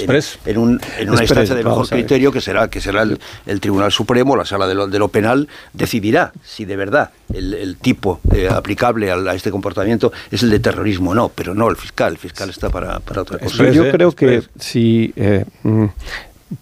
[0.46, 4.36] en, un, en una instancia de mejor criterio que será que será el, Tribunal Supremo,
[4.36, 9.12] la Sala de lo, de lo Penal decidirá si de verdad el, tipo eh, aplicable
[9.12, 12.14] a, este comportamiento es el de terrorismo o no, pero no el fiscal.
[12.14, 13.70] El fiscal está para, para otra cosa.
[13.70, 15.86] Yo creo que si eh, mm,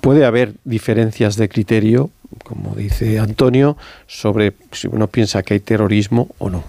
[0.02, 2.10] puede haber diferencias de criterio,
[2.44, 6.64] como dice Antonio, sobre si uno piensa que hay terrorismo o no.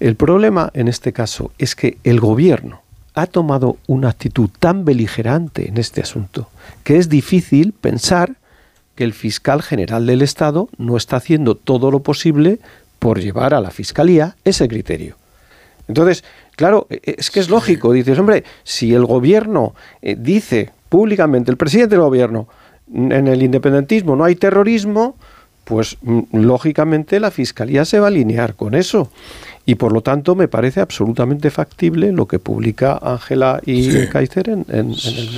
[0.00, 2.82] El problema en este caso es que el gobierno
[3.14, 6.50] ha tomado una actitud tan beligerante en este asunto
[6.84, 8.34] que es difícil pensar
[8.94, 12.58] que el fiscal general del Estado no está haciendo todo lo posible
[12.98, 15.16] por llevar a la fiscalía ese criterio.
[15.88, 16.24] Entonces,
[16.56, 21.56] claro, e, es que es lógico, dices, hombre, si el gobierno eh, dice públicamente el
[21.56, 22.48] presidente del gobierno,
[22.92, 25.16] en el independentismo no hay terrorismo,
[25.64, 29.10] pues mm, lógicamente la Fiscalía se va a alinear con eso.
[29.68, 34.64] Y por lo tanto me parece absolutamente factible lo que publica Ángela y Kaiser en,
[34.68, 34.84] el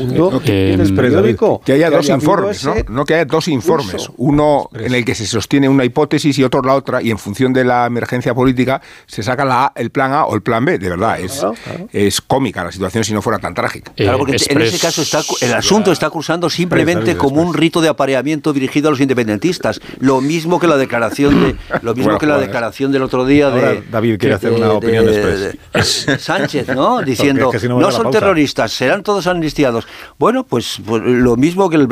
[0.06, 1.62] mundo en el periódico.
[1.64, 2.74] Que haya dos informes, ¿no?
[2.90, 4.10] No que haya dos informes.
[4.18, 7.54] Uno en el que se sostiene una hipótesis y otro la otra, y en función
[7.54, 10.78] de la emergencia política se saca la el plan A o el plan B.
[10.78, 11.44] De verdad, es,
[11.92, 13.92] es cómica la situación si no fuera tan trágica.
[13.96, 17.88] Claro, porque en ese caso está, el asunto está acusando simplemente como un rito de
[17.88, 19.80] apareamiento dirigido a los independentistas.
[20.00, 23.82] Lo mismo que la declaración de lo mismo que la declaración del otro día de
[23.90, 25.06] David quiere hacer una opinión
[26.18, 27.00] Sánchez, ¿no?
[27.02, 29.86] Diciendo, no, son terroristas, serán todos amnistiados.
[30.18, 31.88] Bueno, pues, pues lo mismo que el,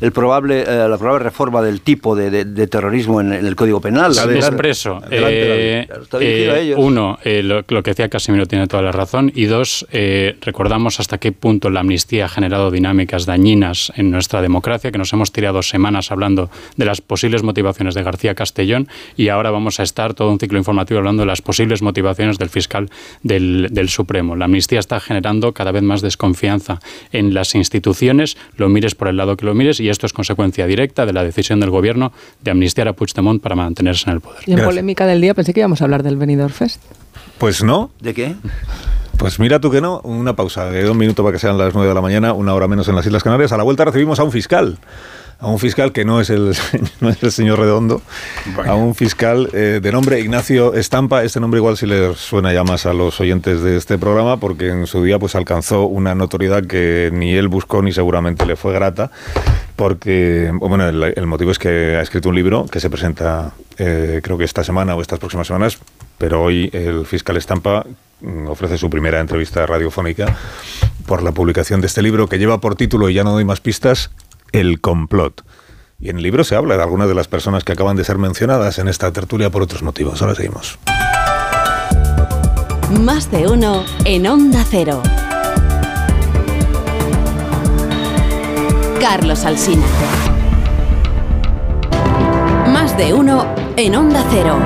[0.00, 4.14] el, probable, eh, la probable reforma del tipo de, terrorismo en, el Código Penal.
[4.14, 5.00] La expreso.
[5.10, 5.88] Eh,
[6.20, 9.32] eh, uno, lo, que decía Casimiro tiene toda la razón.
[9.34, 9.86] Y dos,
[10.40, 15.12] recordamos hasta qué punto la amnistía ha generado dinámicas dañinas en nuestra democracia, que nos
[15.12, 19.82] hemos tirado semanas hablando de las posibles motivaciones de García Castellón y ahora vamos a
[19.82, 22.90] estar todo un ciclo informativo hablando de las posibles motivaciones del fiscal
[23.22, 24.36] del, Supremo.
[24.36, 29.16] La amnistía está generando cada vez más desconfianza en las instituciones, lo mires por el
[29.16, 32.50] lado que lo mires, y esto es consecuencia directa de la decisión del Gobierno de
[32.50, 34.42] amnistiar a Puigdemont para mantenerse en el poder.
[34.46, 36.80] Y en polémica del día pensé que íbamos a hablar del Benidorm Fest.
[37.38, 37.90] Pues no.
[38.00, 38.36] ¿De qué?
[39.18, 41.88] Pues mira tú que no, una pausa de un minuto para que sean las nueve
[41.88, 43.52] de la mañana, una hora menos en las Islas Canarias.
[43.52, 44.78] A la vuelta recibimos a un fiscal
[45.42, 46.54] a un fiscal que no es el,
[47.00, 48.00] no es el señor Redondo,
[48.64, 51.24] a un fiscal eh, de nombre Ignacio Estampa.
[51.24, 54.68] Este nombre igual si le suena ya más a los oyentes de este programa, porque
[54.68, 58.72] en su día pues alcanzó una notoriedad que ni él buscó ni seguramente le fue
[58.72, 59.10] grata,
[59.74, 64.38] porque, bueno, el, motivo es que ha escrito un libro que se presenta, eh, creo
[64.38, 65.78] que esta semana o estas próximas semanas,
[66.18, 67.84] pero hoy el fiscal Estampa
[68.20, 70.36] mm, ofrece su primera entrevista radiofónica
[71.06, 73.60] por la publicación de este libro que lleva por título, y ya no doy más
[73.60, 74.10] pistas,
[74.52, 75.44] El complot.
[75.98, 78.18] Y en el libro se habla de algunas de las personas que acaban de ser
[78.18, 80.20] mencionadas en esta tertulia por otros motivos.
[80.20, 80.78] Ahora seguimos.
[83.00, 85.02] Más de uno en Onda Cero.
[89.00, 89.86] Carlos Alsina.
[92.68, 94.58] Más de uno en Onda Cero.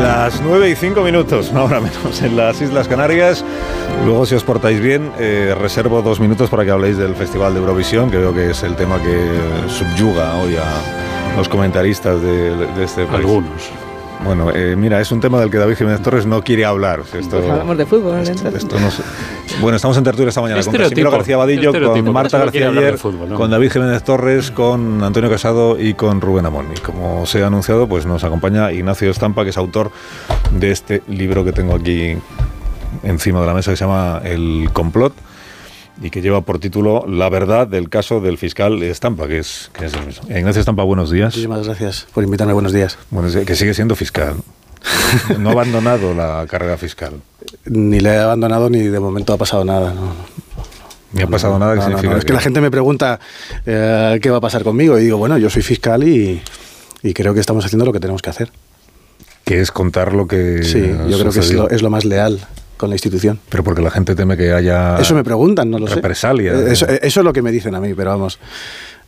[0.00, 3.44] Las 9 y 5 minutos, ahora menos, en las Islas Canarias.
[4.04, 7.60] Luego, si os portáis bien, eh, reservo dos minutos para que habléis del Festival de
[7.60, 9.28] Eurovisión, que veo que es el tema que
[9.68, 13.18] subyuga hoy a los comentaristas de, de este país.
[13.18, 13.70] Algunos.
[14.24, 17.00] Bueno, eh, mira, es un tema del que David Jiménez Torres no quiere hablar.
[17.12, 18.18] Esto, Pues hablamos de fútbol.
[18.20, 19.02] esto- esto no sé.
[19.60, 20.74] Bueno, estamos en tertulia esta mañana con.
[20.74, 23.36] Casimiro García Vadillo, con Marta García ayer, de fútbol, ¿no?
[23.36, 26.66] con David Jiménez Torres, con Antonio Casado y con Rubén Amón.
[26.74, 29.90] Y como se ha anunciado, pues nos acompaña Ignacio Estampa, que es autor
[30.52, 32.16] de este libro que tengo aquí
[33.02, 35.14] encima de la mesa, que se llama El complot
[36.02, 39.86] y que lleva por título La verdad del caso del fiscal Estampa, que es, que
[39.86, 40.28] es el mismo.
[40.30, 41.34] Ignacio Estampa, buenos días.
[41.34, 42.54] Muchísimas gracias por invitarme.
[42.54, 42.98] Buenos días.
[43.10, 44.36] Bueno, es que sigue siendo fiscal.
[45.38, 47.14] No ha abandonado la carrera fiscal.
[47.66, 49.92] Ni le he abandonado ni de momento ha pasado nada.
[49.94, 50.12] No,
[51.12, 52.16] Ni ha pasado nada que no.
[52.16, 53.18] Es que la gente me pregunta
[53.66, 56.40] eh, qué va a pasar conmigo y digo, bueno, yo soy fiscal y,
[57.02, 58.50] y creo que estamos haciendo lo que tenemos que hacer.
[59.44, 62.38] que es contar lo que Sí, yo creo que es lo, es lo más leal
[62.76, 63.40] con la institución.
[63.48, 65.96] Pero porque la gente teme que haya Eso me preguntan, no lo sé.
[65.96, 66.52] represalia.
[66.54, 68.38] Eh, Eso, eso es lo que me dicen a mí, pero vamos,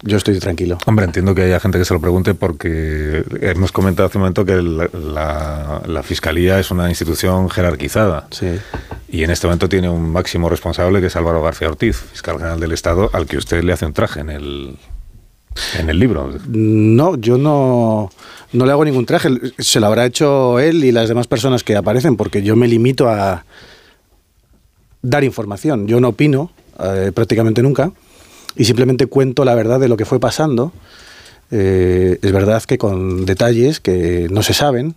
[0.03, 0.79] yo estoy tranquilo.
[0.87, 4.45] Hombre, entiendo que haya gente que se lo pregunte porque hemos comentado hace un momento
[4.45, 8.27] que la, la- la Fiscalía es una institución jerarquizada.
[9.09, 12.59] Y en este momento tiene un máximo responsable que es Álvaro García Ortiz, fiscal general
[12.61, 14.77] del Estado, al que usted le hace un traje en el,
[15.79, 16.31] en el libro.
[16.49, 18.11] No, yo no,
[18.53, 19.29] no le hago ningún traje.
[19.59, 23.09] Se lo habrá hecho él y las demás personas que aparecen, porque yo me limito
[23.09, 23.45] a
[25.03, 25.87] dar información.
[25.87, 26.51] Yo no opino
[26.83, 27.93] eh, prácticamente nunca
[28.57, 30.73] y simplemente cuento la verdad de lo que fue pasando.
[31.51, 34.95] Eh, es verdad que con detalles que no se saben,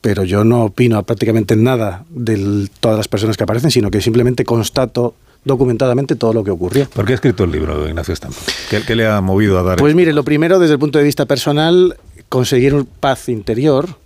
[0.00, 4.44] pero yo no opino prácticamente nada de todas las personas que aparecen, sino que simplemente
[4.44, 6.88] constato documentadamente todo lo que ocurrió.
[6.88, 8.38] ¿Por qué ha escrito el libro, Ignacio Estampa?
[8.68, 11.04] ¿Qué, qué le ha movido a dar Pues mire, lo primero desde el punto de
[11.04, 11.96] vista personal,
[12.28, 13.96] conseguir un paz interior,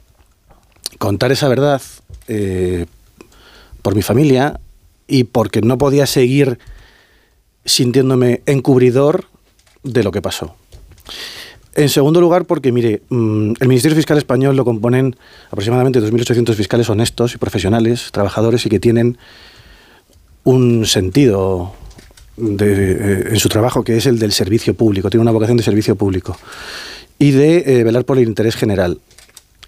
[0.98, 1.82] contar esa verdad
[2.28, 2.86] eh,
[3.82, 4.60] por mi familia
[5.06, 6.58] y porque no podía seguir
[7.64, 9.26] sintiéndome encubridor
[9.82, 10.56] de lo que pasó.
[11.74, 15.16] En segundo lugar, porque, mire, mm, el Ministerio Fiscal Español lo componen
[15.48, 19.18] aproximadamente 2.800 fiscales honestos y profesionales, trabajadores y que tienen
[20.44, 21.74] un sentido
[22.36, 25.62] de, eh, en su trabajo que es el del servicio público, tiene una vocación de
[25.62, 26.36] servicio público
[27.18, 29.00] y de eh, velar por el interés general.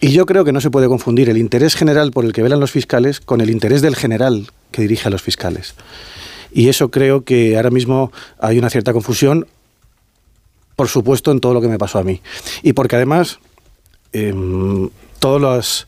[0.00, 2.61] Y yo creo que no se puede confundir el interés general por el que velan
[2.61, 5.74] los fiscales con el interés del general que dirige a los fiscales.
[6.57, 9.47] Y eso creo que ahora mismo hay una cierta confusión,
[10.75, 12.23] por supuesto, en todo lo que me pasó a mí.
[12.62, 13.40] Y porque además,
[14.14, 14.88] em,
[15.19, 15.87] todas las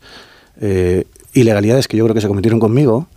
[0.61, 3.07] eh, ilegalidades que yo creo que se cometieron conmigo,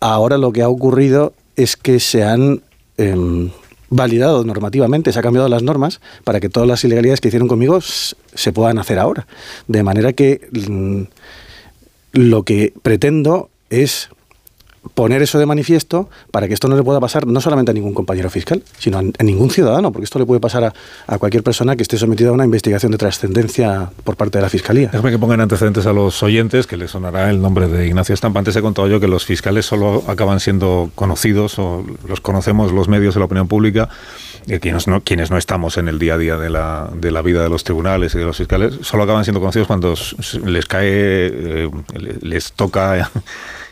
[0.00, 2.62] ahora lo que ha ocurrido es que se han
[2.96, 3.50] em,
[3.90, 7.80] validado normativamente, se han cambiado las normas para que todas las ilegalidades que hicieron conmigo
[7.82, 9.26] se puedan hacer ahora.
[9.66, 11.02] De manera que mm,
[12.12, 14.08] lo que pretendo es
[14.94, 17.94] poner eso de manifiesto para que esto no le pueda pasar no solamente a ningún
[17.94, 20.72] compañero fiscal, sino a, ningún ciudadano, porque esto le puede pasar
[21.06, 24.48] a, cualquier persona que esté sometida a una investigación de trascendencia por parte de la
[24.48, 24.88] Fiscalía.
[24.92, 28.38] Déjame que pongan antecedentes a los oyentes, que les sonará el nombre de Ignacio Estampa.
[28.38, 32.88] Antes he contado yo que los fiscales solo acaban siendo conocidos o los conocemos los
[32.88, 33.88] medios de la opinión pública,
[34.46, 37.22] eh, quienes, no, quienes no estamos en el día a día de la, de la
[37.22, 39.94] vida de los tribunales y de los fiscales, solo acaban siendo conocidos cuando
[40.46, 43.10] les cae, eh, le- les toca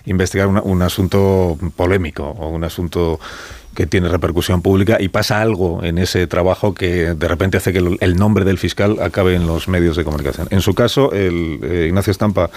[0.06, 3.20] investigar una- un asunto polémico o un asunto
[3.74, 7.98] que tiene repercusión pública y pasa algo en ese trabajo que de repente hace que
[8.00, 10.48] el, nombre del fiscal acabe en los medios de comunicación.
[10.50, 12.48] En su caso, el, eh, Ignacio Estampa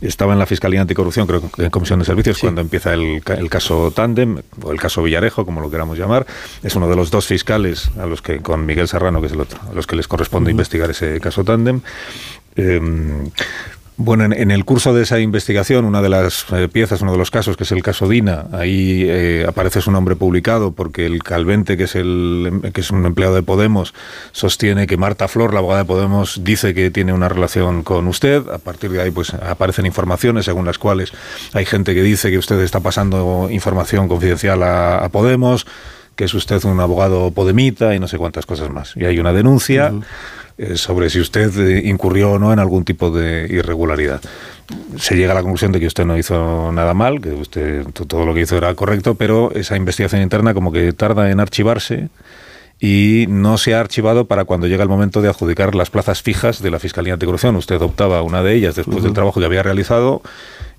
[0.00, 3.50] estaba en la Fiscalía Anticorrupción, creo que en Comisión de Servicios, cuando empieza el, el
[3.50, 6.24] caso Tandem, o el caso Villarejo, como lo queramos llamar.
[6.62, 9.42] Es uno de los dos fiscales a los que, con Miguel Serrano, que es el
[9.42, 11.82] otro, a los que les corresponde investigar ese caso Tandem.
[12.56, 12.80] Eh,
[13.96, 17.30] Bueno, en, el curso de esa investigación, una de las eh, piezas, uno de los
[17.30, 21.76] casos, que es el caso Dina, ahí eh, aparece su nombre publicado porque el Calvente,
[21.76, 23.94] que es, el, que es un empleado de Podemos,
[24.32, 28.48] sostiene que Marta Flor, la abogada de Podemos, dice que tiene una relación con usted.
[28.48, 31.12] A partir de ahí, pues aparecen informaciones según las cuales
[31.52, 35.66] hay gente que dice que usted está pasando información confidencial a, Podemos,
[36.16, 38.96] que es usted un abogado podemita y no sé cuántas cosas más.
[38.96, 39.92] Y hay una denuncia.
[40.76, 44.20] Sobre si usted eh, incurrió o no en algún tipo de irregularidad.
[44.98, 48.24] Se llega a la conclusión de que usted no hizo nada mal, que usted todo
[48.24, 52.08] lo que hizo era correcto, pero esa investigación interna como que tarda en archivarse
[52.80, 56.62] y no se ha archivado para cuando llega el momento de adjudicar las plazas fijas
[56.62, 57.56] de la Fiscalía Anticorrupción.
[57.56, 60.22] Usted optaba una de ellas después del trabajo que había realizado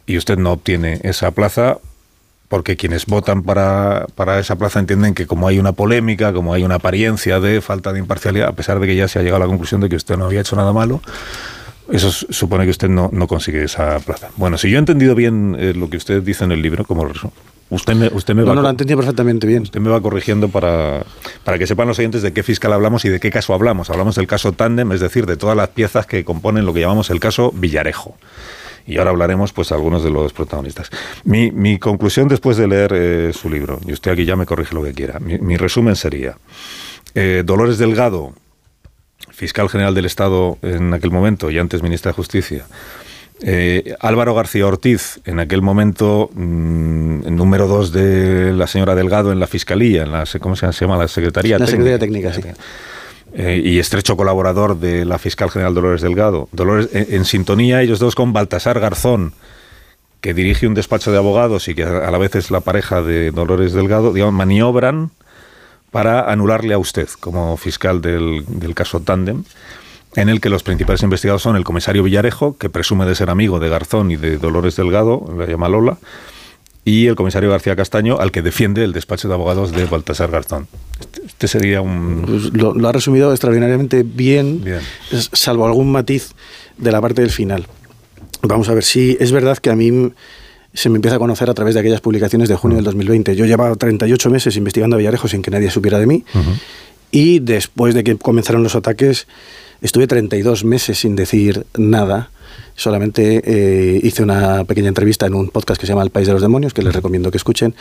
[0.05, 1.80] y usted no obtiene esa plaza
[2.47, 6.63] porque quienes votan para, para, esa plaza entienden que como hay una polémica, como hay
[6.63, 9.45] una apariencia de falta de imparcialidad, a pesar de que ya se ha llegado a
[9.45, 11.01] la conclusión de que usted no había hecho nada malo,
[11.91, 14.29] eso supone que usted no, no consigue esa plaza.
[14.37, 17.07] Bueno, si yo he entendido bien eh, lo que usted dice en el libro, como
[17.69, 18.55] usted me, usted me va...
[18.55, 19.63] No, lo entendido perfectamente bien.
[19.63, 21.03] Usted me va corrigiendo para,
[21.43, 23.89] para que sepan los oyentes de qué fiscal hablamos y de qué caso hablamos.
[23.89, 27.09] Hablamos del caso Tandem, es decir, de todas las piezas que componen lo que llamamos
[27.09, 28.17] el caso Villarejo
[28.88, 30.89] y ahora hablaremos pues algunos de los protagonistas.
[31.23, 34.75] Mi, mi conclusión después de leer eh, su libro, y usted aquí ya me corrige
[34.75, 36.38] lo que quiera, mi, resumen sería,
[37.13, 38.33] eh, Dolores Delgado,
[39.31, 42.65] fiscal general del Estado en aquel momento y antes ministra de Justicia,
[43.41, 49.39] eh, Álvaro García Ortiz, en aquel momento mm, número dos de la señora Delgado en
[49.39, 50.97] la Fiscalía, en la, ¿cómo se llama?
[50.97, 52.41] La Secretaría la Secretaría Técnica, sí.
[53.38, 56.47] Eh, y estrecho colaborador de la fiscal general Dolores Delgado.
[56.53, 59.33] Dolores, en, sintonía ellos dos con Baltasar Garzón,
[60.21, 63.31] que dirige un despacho de abogados y que a la vez es la pareja de
[63.31, 65.11] Dolores Delgado, maniobran
[65.91, 69.43] para anularle a usted como fiscal del, del caso Tandem
[70.15, 73.59] en el que los principales investigados son el comisario Villarejo, que presume de ser amigo
[73.59, 75.97] de Garzón y de Dolores Delgado, la llama Lola,
[76.86, 80.67] y el comisario García Castaño, al que defiende el despacho de abogados de Baltasar Garzón.
[80.99, 82.23] Este, este sería un...
[82.25, 84.63] Pues lo, ha resumido extraordinariamente bien,
[85.33, 86.33] salvo algún matiz
[86.77, 87.65] de la parte del final.
[88.43, 90.11] Vamos a ver si es verdad que a mí
[90.75, 93.36] se me empieza a conocer a través de aquellas publicaciones de junio del 2020.
[93.36, 96.23] Yo llevaba 38 meses investigando a Villarejo sin que nadie supiera de mí
[97.09, 99.25] y después de que comenzaron los ataques
[99.82, 102.30] estuve 32 meses sin decir nada
[102.76, 106.34] solamente eh, hice una pequeña entrevista en un podcast que se llama El País de
[106.34, 107.73] los Demonios, que les recomiendo que escuchen.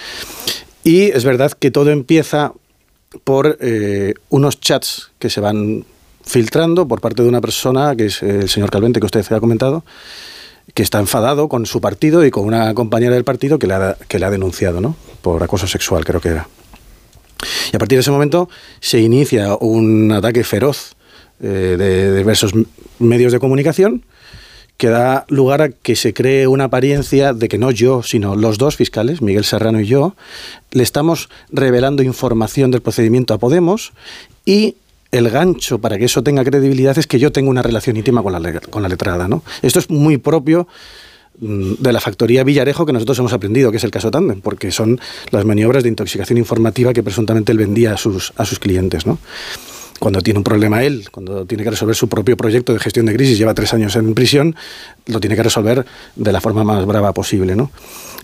[0.85, 2.53] Y es verdad que todo empieza
[3.25, 5.85] por eh, unos chats que se van
[6.25, 9.85] filtrando por parte de una persona, que es el señor Calvente, que usted ha comentado,
[10.73, 13.97] que está enfadado con su partido y con una compañera del partido que le ha,
[14.09, 14.97] que le ha denunciado, ¿no?
[15.23, 16.49] Por acoso sexual, creo que era.
[17.73, 18.49] Y a partir de ese momento
[18.81, 20.97] se inicia un ataque feroz
[21.47, 22.55] eh, de diversos
[22.99, 24.03] medios de comunicación
[24.79, 28.57] que da lugar a que se cree una apariencia de que no yo, sino los
[28.57, 30.17] dos fiscales, Miguel Serrano y yo,
[30.73, 33.93] le estamos revelando información del procedimiento a Podemos
[34.45, 34.77] y
[35.13, 38.33] el gancho para que eso tenga credibilidad es que yo tengo una relación íntima con
[38.33, 39.29] la, con la letrada.
[39.29, 39.45] ¿no?
[39.63, 40.67] Esto es muy propio
[41.39, 44.73] mm, de la factoría Villarejo que nosotros hemos aprendido, que es el caso Tandem, porque
[44.73, 44.99] son
[45.31, 49.07] las maniobras de intoxicación informativa que presuntamente él vendía a sus, a sus clientes.
[49.07, 49.19] ¿no?
[49.99, 53.15] Cuando tiene un problema él, cuando tiene que resolver su propio proyecto de gestión de
[53.15, 54.57] crisis, lleva tres años en prisión,
[55.07, 55.85] lo tiene que resolver
[56.17, 57.57] de la forma más brava posible.
[57.57, 57.71] ¿no?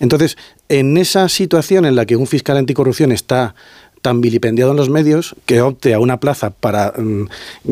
[0.01, 0.37] Entonces,
[0.69, 3.55] en esa situación en la que un fiscal anticorrupción está
[4.03, 7.25] tan vilipendiado en los medios que opte a una plaza para mm,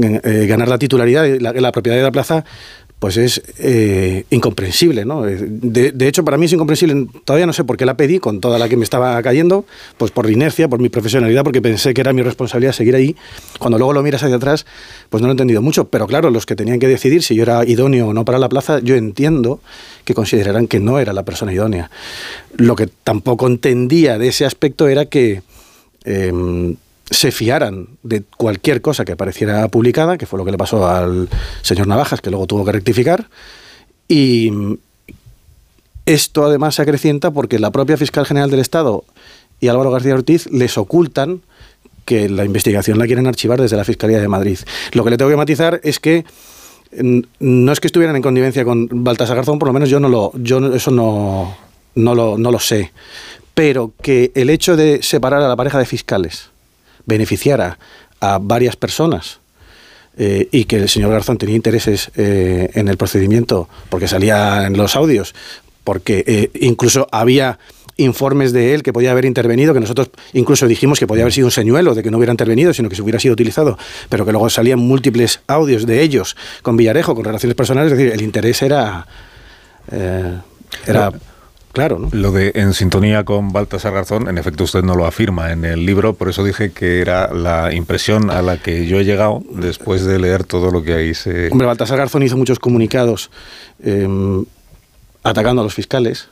[0.02, 2.44] eh, ganar la titularidad, la, la propiedad de la plaza,
[2.98, 5.26] pues es eh, incomprensible, ¿no?
[5.26, 8.40] Eh, de, hecho, para mí es incomprensible, todavía no sé por qué la pedí con
[8.40, 9.64] toda la que me estaba cayendo,
[9.98, 13.14] pues por inercia, por mi profesionalidad, porque pensé que era mi responsabilidad seguir ahí.
[13.58, 14.66] Cuando luego lo miras hacia atrás,
[15.10, 17.44] pues no lo he entendido mucho, pero claro, los que tenían que decidir si yo
[17.44, 19.60] era idóneo o no para la plaza, yo entiendo
[20.04, 21.90] que consideraran que no era la persona idónea.
[22.56, 25.42] Lo que tampoco entendía de ese aspecto era que...
[26.04, 26.76] Em,
[27.10, 31.28] se fiaran de cualquier cosa que apareciera publicada, que fue lo que le pasó al
[31.62, 33.28] señor Navajas, que luego tuvo que rectificar.
[34.08, 34.50] Y
[36.06, 39.04] esto además se acrecienta porque la propia fiscal general del Estado
[39.60, 41.42] y Álvaro García Ortiz les ocultan
[42.04, 44.58] que la investigación la quieren archivar desde la Fiscalía de Madrid.
[44.92, 46.24] Lo que le tengo que matizar es que
[47.38, 50.32] no es que estuvieran en connivencia con Baltasar Garzón, por lo menos yo no lo,
[50.36, 51.54] yo eso no,
[51.94, 52.92] no, lo, no lo sé,
[53.52, 56.48] pero que el hecho de separar a la pareja de fiscales
[57.08, 57.78] beneficiara
[58.20, 59.40] a varias personas
[60.16, 64.76] eh, y que el señor Garzón tenía intereses eh, en el procedimiento porque salía en
[64.76, 65.34] los audios,
[65.84, 67.58] porque eh, incluso había
[67.96, 71.46] informes de él que podía haber intervenido, que nosotros incluso dijimos que podía haber sido
[71.46, 73.78] un señuelo, de que no hubiera intervenido, sino que se hubiera sido utilizado,
[74.08, 78.12] pero que luego salían múltiples audios de ellos con Villarejo, con relaciones personales, es decir,
[78.12, 79.06] el interés era
[80.86, 81.12] era
[81.78, 81.98] claro.
[81.98, 82.08] ¿no?
[82.12, 85.86] Lo de en sintonía con Baltasar Garzón, en efecto usted no lo afirma en el
[85.86, 90.04] libro, por eso dije que era la impresión a la que yo he llegado después
[90.04, 91.50] de leer todo lo que ahí se...
[91.50, 93.30] Hombre, Baltasar Garzón hizo muchos comunicados
[93.80, 94.44] em,
[95.22, 96.28] atacando a los fiscales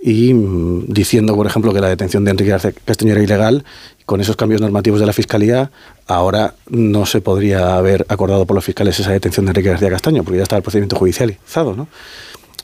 [0.00, 2.50] y mm, diciendo, por ejemplo, que la detención de Enrique
[2.84, 3.64] Castaño era ilegal,
[4.04, 5.70] con esos cambios normativos de la Fiscalía,
[6.06, 10.22] ahora no se podría haber acordado por los fiscales esa detención de Enrique García Castaño,
[10.22, 11.88] porque ya estaba el procedimiento judicializado, ¿no?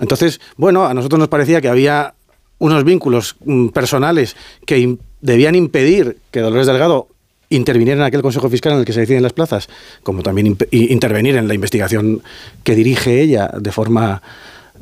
[0.02, 2.14] Entonces, bueno, a nosotros nos parecía que había
[2.58, 4.36] unos vínculos mm, personales
[4.66, 7.06] que debían impedir que Dolores Delgado
[7.50, 9.68] interviniera en aquel Consejo Fiscal en el que se deciden las plazas,
[10.02, 12.20] como también intervenir en la investigación
[12.64, 14.22] que dirige ella de forma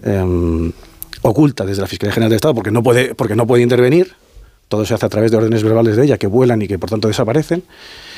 [0.03, 0.73] em,
[1.21, 4.15] oculta desde la Fiscalía General de Estado, porque no puede, porque no puede intervenir.
[4.69, 6.89] Todo se hace a través de órdenes verbales de ella que vuelan y que por
[6.89, 7.63] tanto desaparecen.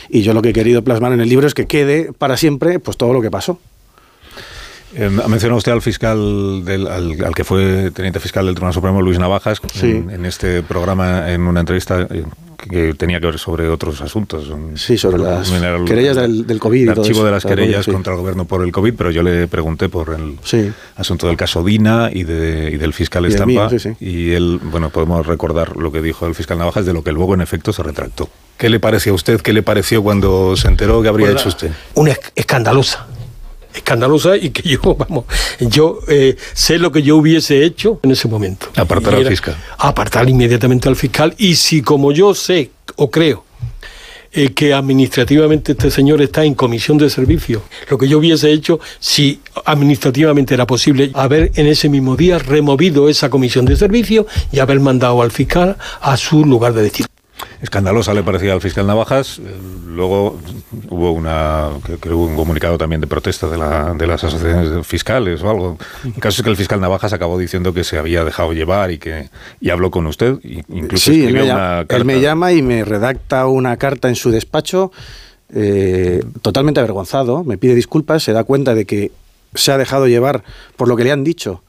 [0.09, 2.79] Y yo lo que he querido plasmar en el libro es que quede para siempre
[2.79, 3.59] pues todo lo que pasó.
[4.95, 9.01] Eh, ha mencionado usted al fiscal, del, al, que fue teniente fiscal del Tribunal Supremo,
[9.01, 12.25] Luis Navajas, en, este programa, en una entrevista eh,
[12.59, 14.53] que tenía que ver sobre otros asuntos.
[14.75, 15.51] Sí, sobre las
[15.87, 16.83] querellas del, COVID.
[16.83, 19.89] El archivo de las querellas contra el gobierno por el COVID, pero yo le pregunté
[19.89, 20.39] por el
[20.97, 23.71] asunto del caso Dina y, de, del fiscal Estampa.
[23.99, 27.35] y él, bueno, podemos recordar lo que dijo el fiscal Navajas, de lo que luego
[27.35, 28.29] en efecto se retractó.
[28.59, 29.41] ¿Qué le pareció a usted?
[29.41, 31.73] ¿Qué le pareció cuando se enteró que habría hecho usted?
[31.95, 33.07] Una escandalosa
[33.75, 35.25] escandalosa y que yo, vamos,
[35.61, 38.69] yo eh, sé lo que yo hubiese hecho en ese momento.
[38.77, 39.57] Apartar al fiscal.
[39.79, 43.45] Apartar inmediatamente al fiscal y si como yo sé o creo
[44.35, 48.81] eh, que administrativamente este señor está en comisión de servicio, lo que yo hubiese hecho,
[48.99, 54.61] si administrativamente era posible, haber en ese mismo día removido esa comisión de servicio y
[54.61, 57.12] haber mandado al fiscal a su lugar de destino.
[57.61, 59.39] Escandalosa le parecía al fiscal Navajas.
[59.39, 59.43] Eh,
[59.87, 60.39] luego
[60.89, 61.69] hubo una,
[62.01, 65.79] creo un comunicado también de protesta de, la, de las asociaciones fiscales o algo.
[66.05, 68.99] El caso es que el fiscal Navajas acabó diciendo que se había dejado llevar y
[68.99, 69.31] que
[69.61, 70.39] y habló con usted.
[70.69, 74.31] Incluso sí, él me, llama, él me llama y me redacta una carta en su
[74.31, 74.91] despacho
[75.55, 77.45] eh, totalmente avergonzado.
[77.45, 79.13] Me pide disculpas, se da cuenta de que
[79.55, 80.43] se ha dejado llevar
[80.77, 81.63] por lo que le han dicho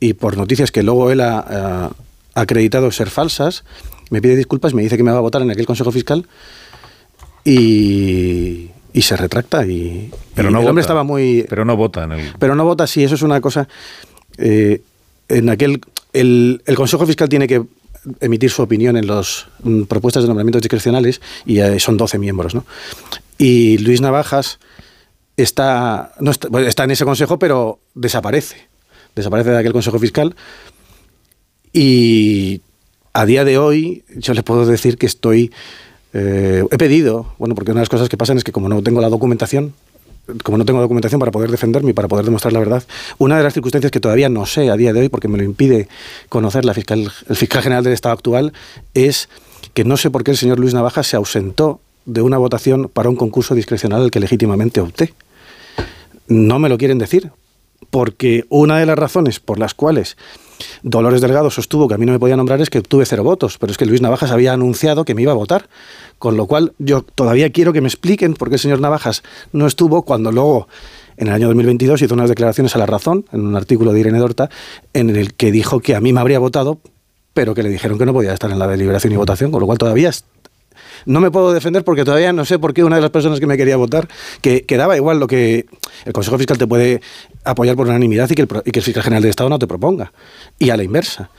[0.00, 1.90] y por noticias que luego él ha
[2.34, 3.64] acreditado ser falsas
[4.12, 6.26] me pide disculpas, me dice que me va a votar en aquel Consejo Fiscal
[7.46, 9.64] y, y se retracta.
[9.64, 11.46] Y, pero no el hombre estaba muy.
[11.48, 12.32] Pero no vota en el.
[12.38, 13.68] Pero no vota, sí, eso es una cosa.
[14.36, 14.82] Eh,
[15.28, 15.80] en aquel.
[16.12, 17.62] El, el, Consejo Fiscal tiene que
[18.20, 22.66] emitir su opinión en las mm, propuestas de nombramientos discrecionales y son 12 miembros, ¿no?
[23.38, 24.58] Y Luis Navajas
[25.38, 28.68] está, no está, está en ese consejo, pero desaparece.
[29.16, 30.36] Desaparece de aquel Consejo Fiscal
[31.72, 32.60] y
[33.12, 35.52] a día de hoy yo le puedo decir que estoy...
[36.14, 38.82] Eh, he pedido, bueno, porque una de las cosas que pasan es que como no
[38.82, 39.72] tengo la documentación,
[40.42, 42.84] como no tengo documentación para poder defenderme y para poder demostrar la verdad,
[43.18, 45.44] una de las circunstancias que todavía no sé a día de hoy, porque me lo
[45.44, 45.88] impide
[46.28, 48.52] conocer la fiscal, el fiscal general del Estado actual,
[48.94, 49.28] es
[49.74, 53.08] que no sé por qué el señor Luis Navaja se ausentó de una votación para
[53.08, 55.14] un concurso discrecional al que legítimamente opté.
[56.28, 57.30] No me lo quieren decir,
[57.90, 60.16] porque una de las razones por las cuales
[60.82, 63.58] Dolores Delgado sostuvo que a mí no me podía nombrar es que obtuve cero votos,
[63.58, 65.68] pero es que Luis Navajas había anunciado que me iba a votar,
[66.18, 69.22] con lo cual yo todavía quiero que me expliquen por qué el señor Navajas
[69.52, 70.68] no estuvo cuando luego
[71.16, 74.18] en el año 2022 hizo unas declaraciones a la razón, en un artículo de Irene
[74.18, 74.50] Dorta,
[74.92, 76.78] en el que dijo que a mí me habría votado,
[77.34, 79.66] pero que le dijeron que no podía estar en la deliberación y votación, con lo
[79.66, 80.10] cual todavía
[81.06, 83.46] no me puedo defender porque todavía no sé por qué una de las personas que
[83.46, 84.08] me quería votar,
[84.40, 85.66] que, daba igual lo que
[86.04, 87.00] el Consejo Fiscal te puede
[87.44, 89.66] apoyar por unanimidad y que, el, y que el Fiscal General de Estado no te
[89.66, 90.12] proponga.
[90.58, 91.30] Y a la inversa.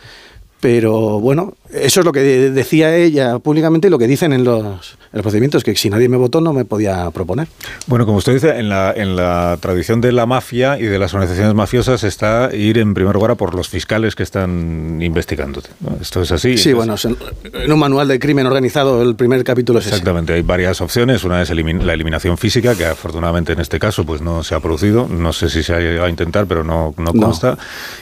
[0.64, 4.98] Pero bueno, eso es lo que decía ella públicamente y lo que dicen en los,
[5.12, 7.50] el procedimiento es que si nadie me votó no me podía proponer.
[7.86, 11.14] Bueno, como usted dice, en la, en la tradición de la mafia y de las
[11.14, 15.70] organizaciones mafiosas está ir en primer lugar a por los fiscales que están investigándote.
[16.00, 16.58] Esto es así.
[16.58, 16.96] Sí, bueno,
[17.44, 21.26] en un manual de crimen organizado el primer capítulo es Exactamente, hay varias opciones.
[21.26, 25.10] Una es la eliminación física, que afortunadamente en este caso pues no se ha producido.
[25.10, 27.58] No sé si se ha a intentar, pero no, no consta.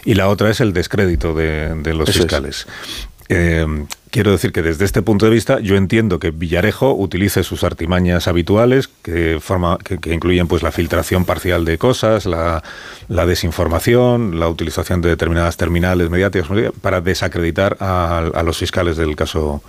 [0.05, 2.50] Y la otra es el descrédito de, los fiscales.
[3.33, 3.65] Eh,
[4.09, 8.27] quiero decir que desde este punto de vista yo entiendo que Villarejo utilice sus artimañas
[8.27, 9.39] habituales que,
[10.01, 12.61] que, incluyen pues la filtración parcial de cosas, la,
[13.07, 16.49] desinformación, la utilización de determinadas terminales mediáticas
[16.81, 19.63] para desacreditar a, los fiscales del caso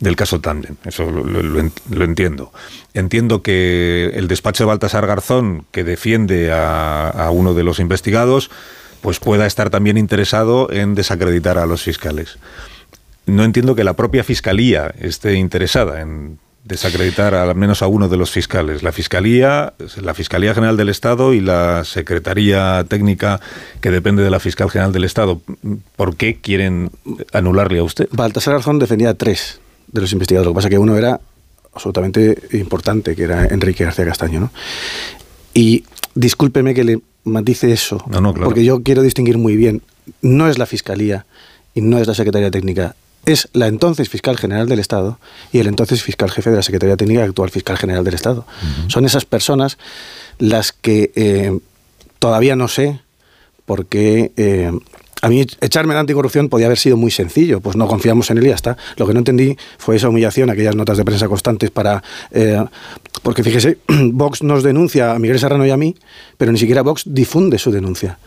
[0.00, 0.76] del caso Tandem.
[0.84, 2.52] Eso lo, entiendo.
[2.92, 8.50] Entiendo que el despacho de Baltasar Garzón, que defiende a, a, uno de los investigados,
[9.00, 12.38] pues pueda estar también interesado en desacreditar a los fiscales
[13.28, 18.16] no entiendo que la propia Fiscalía esté interesada en desacreditar al menos a uno de
[18.16, 19.72] los fiscales, la Fiscalía,
[20.02, 23.40] la Fiscalía General del Estado y la Secretaría Técnica
[23.80, 25.40] que depende de la Fiscal General del Estado.
[25.96, 26.90] ¿Por qué quieren
[27.32, 28.08] anularle a usted?
[28.12, 30.46] Baltasar Garzón defendía tres de los investigadores.
[30.46, 31.20] Lo que pasa es que uno era
[31.72, 34.40] absolutamente importante, que era Enrique García Castaño.
[34.40, 34.50] ¿no?
[35.58, 35.84] Y
[36.14, 38.04] discúlpeme que le matice eso,
[38.44, 39.82] porque yo quiero distinguir muy bien.
[40.22, 41.26] No es la Fiscalía
[41.74, 42.94] y no es la Secretaría Técnica
[43.26, 45.18] es la entonces fiscal general del Estado
[45.52, 48.46] y el entonces fiscal jefe de la Secretaría Técnica, actual fiscal general del Estado.
[48.86, 49.76] Son esas personas
[50.38, 51.58] las que eh,
[52.20, 53.00] todavía no sé
[53.66, 54.72] por qué eh,
[55.20, 58.46] a mí echarme de anticorrupción podía haber sido muy sencillo, pues no confiamos en él
[58.46, 58.76] y ya está.
[58.96, 62.02] Lo que no entendí fue esa humillación, aquellas notas de prensa constantes para...
[62.30, 62.64] Eh,
[63.22, 65.96] porque fíjese, Vox nos denuncia a Miguel Serrano y a mí,
[66.36, 68.18] pero ni siquiera Vox difunde su denuncia.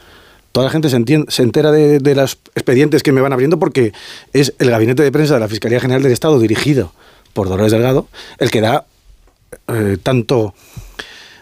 [0.51, 0.97] Toda la gente se,
[1.41, 3.93] entera de, los expedientes que me van abriendo porque
[4.33, 6.91] es el gabinete de prensa de la Fiscalía General del Estado, dirigido
[7.33, 8.85] por Dolores Delgado, el que da
[9.69, 10.53] eh, tanto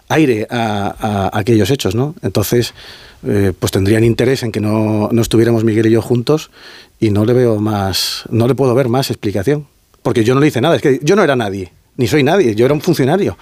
[0.10, 2.16] aire a, aquellos hechos, ¿no?
[2.22, 2.74] Entonces,
[3.26, 6.52] eh, pues tendrían interés en que no, no, estuviéramos Miguel y yo juntos
[7.00, 9.68] y no le veo más, no le puedo ver más explicación.
[10.02, 12.56] Porque yo no le hice nada, es que yo no era nadie, ni soy nadie,
[12.56, 13.38] yo era un funcionario.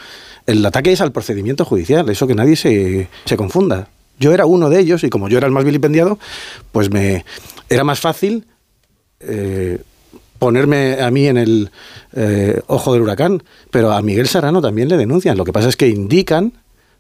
[0.46, 3.90] El ataque es al procedimiento judicial, eso que nadie se, se confunda.
[4.20, 6.18] Yo era uno de ellos y como yo era el más vilipendiado,
[6.72, 7.24] pues me
[7.70, 8.46] era más fácil
[9.20, 9.80] eh,
[10.40, 11.72] ponerme a mí en el
[12.14, 15.38] eh, ojo del huracán, pero a Miguel Serrano también le denuncian.
[15.38, 16.54] Lo que pasa es que indican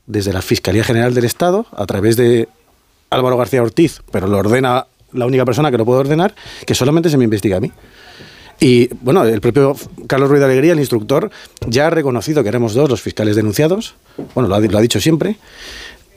[0.05, 2.47] desde la Fiscalía General del Estado, a través de
[3.09, 6.33] Álvaro García Ortiz, pero lo ordena la única persona que lo puede ordenar,
[6.65, 7.71] que solamente se me investiga a mí.
[8.59, 9.75] Y bueno, el propio
[10.07, 11.29] Carlos Ruiz de Alegría, el instructor,
[11.67, 13.95] ya ha reconocido que éramos dos los fiscales denunciados,
[14.33, 15.37] bueno, lo ha, lo ha dicho siempre.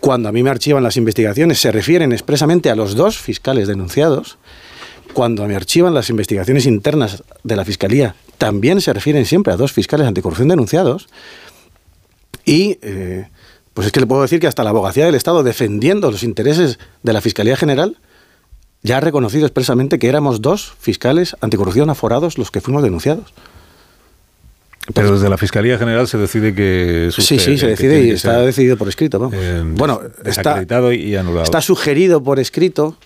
[0.01, 4.39] Cuando a mí me archivan las investigaciones, se refieren expresamente a los dos fiscales denunciados.
[5.13, 9.73] Cuando me archivan las investigaciones internas de la Fiscalía, también se refieren siempre a dos
[9.73, 11.09] fiscales anticorrupción denunciados.
[12.45, 13.29] Y eh,
[13.75, 16.79] pues es que le puedo decir que hasta la abogacía del Estado, defendiendo los intereses
[17.03, 17.99] de la Fiscalía General,
[18.83, 23.33] ya ha reconocido expresamente que éramos dos fiscales anticorrupción aforados los que fuimos denunciados.
[24.95, 27.11] Pero desde la Fiscalía General se decide que...
[27.13, 29.31] sí, sí, se decide y está decidido por escrito.
[29.33, 31.45] Eh, bueno, está, y anulado.
[31.45, 32.97] Está sugerido por escrito,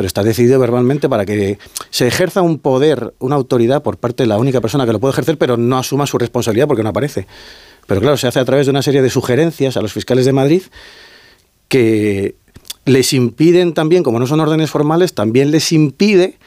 [0.00, 1.58] pero está decidido verbalmente para que
[1.90, 5.12] se ejerza un poder, una autoridad por parte de la única persona que lo puede
[5.12, 7.26] ejercer, pero no asuma su responsabilidad porque no aparece.
[7.86, 10.32] Pero claro, se hace a través de una serie de sugerencias a los fiscales de
[10.32, 10.62] Madrid
[11.68, 12.34] que
[12.86, 16.38] les impiden también, como no son órdenes formales, también les impide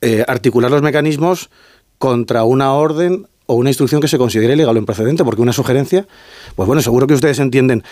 [0.00, 1.50] eh, articular los mecanismos
[1.98, 6.06] contra una orden o una instrucción que se considere ilegal o improcedente, porque una sugerencia,
[6.54, 7.84] pues bueno, seguro que ustedes entienden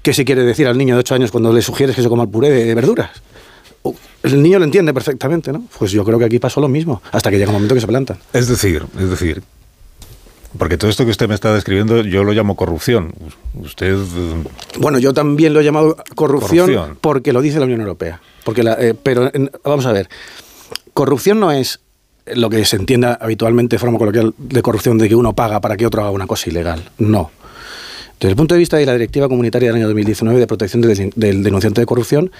[0.00, 2.22] qué se quiere decir al niño de 8 años cuando le sugieres que se coma
[2.22, 3.10] el puré de verduras.
[4.22, 5.64] El niño lo entiende perfectamente, ¿no?
[5.78, 7.86] Pues yo creo que aquí pasó lo mismo, hasta que llega un momento que se
[7.86, 8.18] plantan.
[8.32, 9.42] Es decir, es decir,
[10.58, 13.12] porque todo esto que usted me está describiendo yo lo llamo corrupción.
[13.54, 13.96] Usted...
[14.78, 18.20] Bueno, yo también lo he llamado corrupción, porque lo dice la Unión Europea.
[18.44, 19.30] Porque eh, pero
[19.64, 20.08] vamos a ver,
[20.92, 21.80] corrupción no es
[22.26, 25.76] lo que se entienda habitualmente de forma coloquial de corrupción de que uno paga para
[25.76, 26.88] que otro haga una cosa ilegal.
[26.98, 27.30] No.
[28.20, 31.12] Desde el punto de vista de la Directiva Comunitaria del año 2019 de protección del,
[31.16, 32.30] del denunciante de corrupción,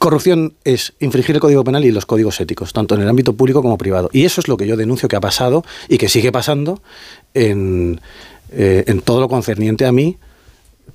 [0.00, 3.60] Corrupción es infringir el Código Penal y los códigos éticos, tanto en el ámbito público
[3.60, 4.08] como privado.
[4.14, 6.80] Y eso es lo que yo denuncio que ha pasado y que sigue pasando
[7.34, 8.00] en,
[8.50, 10.16] eh, en todo lo concerniente a mí,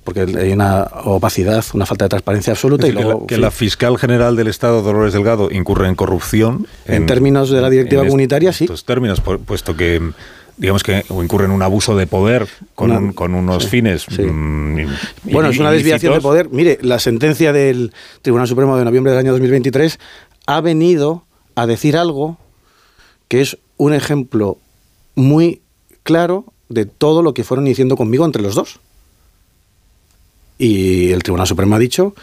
[0.02, 2.88] porque hay una opacidad, una falta de transparencia absoluta.
[2.88, 6.66] y luego, que, la, fiscal general del Estado, Dolores Delgado, incurre en corrupción.
[6.86, 8.66] En, términos de la directiva comunitaria, sí.
[8.68, 10.02] En términos, puesto que
[10.56, 14.06] digamos que o incurre en un abuso de poder con, con unos fines.
[14.08, 14.80] Mm,
[15.24, 16.48] bueno, es una desviación de poder.
[16.50, 17.92] Mire, la sentencia del
[18.22, 19.98] Tribunal Supremo de noviembre del año 2023
[20.46, 22.38] ha venido a decir algo
[23.28, 24.58] que es un ejemplo
[25.14, 25.60] muy
[26.02, 28.80] claro de todo lo que fueron diciendo conmigo entre los dos.
[30.58, 32.14] Y el Tribunal Supremo ha dicho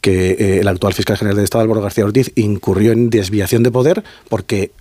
[0.00, 3.70] que eh, el actual fiscal general del Estado, Álvaro García Ortiz, incurrió en desviación de
[3.70, 4.72] poder porque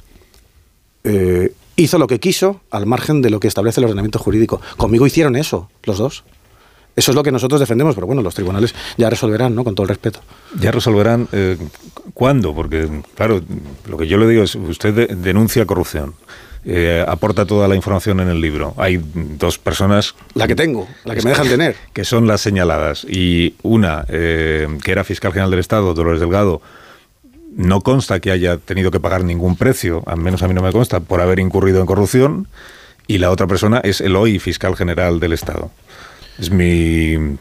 [1.04, 4.60] eh, hizo lo que quiso al margen de lo que establece el ordenamiento jurídico.
[4.76, 6.26] Conmigo hicieron eso, los dos.
[6.98, 9.64] Eso es lo que nosotros defendemos, pero bueno, los tribunales ya resolverán, ¿no?
[9.64, 10.20] Con todo el respeto.
[10.60, 11.56] Ya resolverán eh,
[12.16, 13.40] cuándo, porque claro,
[13.88, 16.16] lo que yo le digo es, usted denuncia corrupción.
[16.66, 18.74] Eh, aporta toda la información en el libro.
[18.78, 20.16] Hay dos personas.
[20.34, 21.76] La que tengo, la que me dejan tener.
[21.94, 23.06] Que son las señaladas.
[23.06, 26.62] Y una, eh, que era fiscal general del Estado, Dolores Delgado,
[27.58, 30.72] no consta que haya tenido que pagar ningún precio, al menos a mí no me
[30.72, 32.48] consta, por haber incurrido en corrupción.
[33.08, 35.72] Y la otra persona es el hoy fiscal general del Estado.
[36.38, 37.38] Es mi.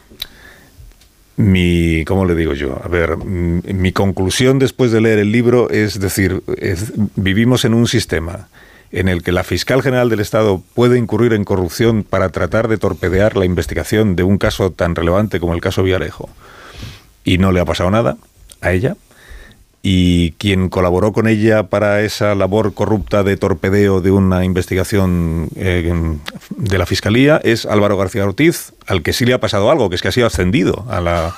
[1.35, 2.81] Mi, ¿cómo le digo yo?
[2.83, 6.41] A ver, mi conclusión después de leer el libro es decir,
[7.15, 8.47] vivimos en un sistema
[8.91, 12.79] en el que la fiscal general del Estado puede incurrir en corrupción para tratar de
[12.79, 16.27] torpedear la investigación de un caso tan relevante como el caso Villarejo
[17.23, 18.17] y no le ha pasado nada
[18.61, 18.95] a ella?
[19.81, 26.17] Y quien colaboró con ella para esa labor corrupta de torpedeo de una investigación eh,
[26.49, 29.95] de la Fiscalía es Álvaro García Ortiz, al que sí le ha pasado algo, que
[29.95, 31.35] es que ha sido ascendido a la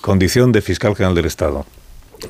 [0.00, 1.64] condición de fiscal general del Estado.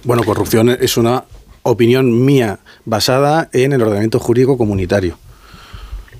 [0.04, 1.24] Bueno, corrupción es una
[1.62, 5.18] opinión mía basada en el ordenamiento jurídico comunitario.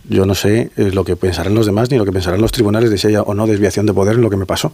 [0.09, 2.91] Yo no sé eh, lo que pensarán los demás ni lo que pensarán los tribunales
[2.91, 4.73] de si haya o no desviación de poder en lo que me pasó.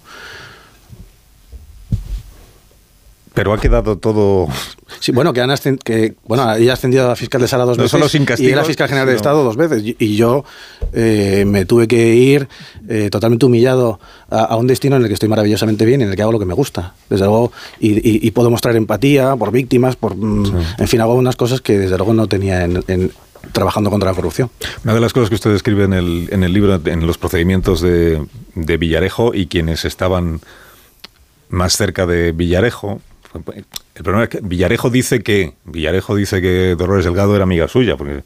[3.40, 4.48] Pero ha quedado todo.
[4.98, 7.78] Sí, bueno, que, han que bueno, ella ha ascendido a la fiscal de Sala dos
[7.78, 7.92] veces.
[7.92, 9.82] Solo sin y era fiscal general de Estado dos veces.
[9.84, 10.44] Y, yo
[10.92, 12.48] eh, me tuve que ir
[12.88, 16.22] eh, totalmente humillado a, un destino en el que estoy maravillosamente bien, en el que
[16.22, 16.94] hago lo que me gusta.
[17.08, 20.16] Desde luego, y, puedo mostrar empatía por víctimas, por.
[20.16, 23.12] Mm, en fin, hago unas cosas que desde luego no tenía en,
[23.52, 24.50] trabajando contra la corrupción.
[24.84, 27.80] Una de las cosas que usted describe en el, en el libro, en los procedimientos
[27.80, 28.26] de,
[28.56, 30.40] de Villarejo y quienes estaban
[31.48, 33.00] más cerca de Villarejo,
[33.34, 37.96] el problema es que Villarejo dice que Villarejo dice que Dolores Delgado era amiga suya.
[37.96, 38.24] Porque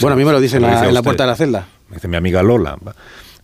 [0.00, 1.66] bueno, a mí me lo dice en la, puerta de la celda.
[1.88, 2.78] Me dice mi amiga Lola.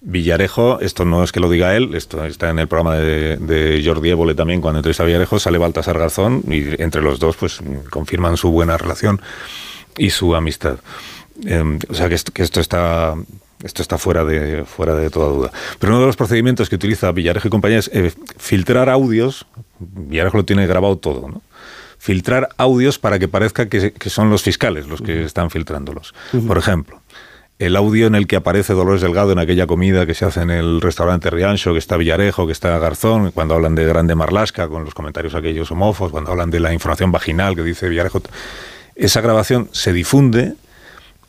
[0.03, 4.09] Villarejo, esto no es que lo diga él, esto está en el programa de, Jordi
[4.09, 7.61] Évole también, cuando entrevista a Villarejo, sale Baltasar Garzón y entre los dos pues
[7.91, 9.20] confirman su buena relación
[9.99, 10.78] y su amistad.
[11.45, 13.14] Em, o sea que que esto está
[13.63, 15.53] esto está fuera de, fuera de toda duda.
[15.79, 19.47] Pero uno de los procedimientos que utiliza Villarejo y compañía es eh, filtrar audios.
[19.79, 21.43] Villarejo lo tiene grabado todo, ¿no?
[21.99, 26.15] Filtrar audios para que parezca que, son los fiscales los que están filtrándolos.
[26.47, 27.03] Por ejemplo,
[27.59, 30.49] el audio en el que aparece Dolores Delgado en aquella comida que se hace en
[30.49, 34.87] el restaurante Riancho, que está Villarejo, que está Garzón, cuando hablan de Grande Marlasca, con
[34.87, 38.23] los comentarios aquellos homófobos, cuando hablan de la información vaginal que dice Villarejo.
[38.97, 40.55] Esa grabación se difunde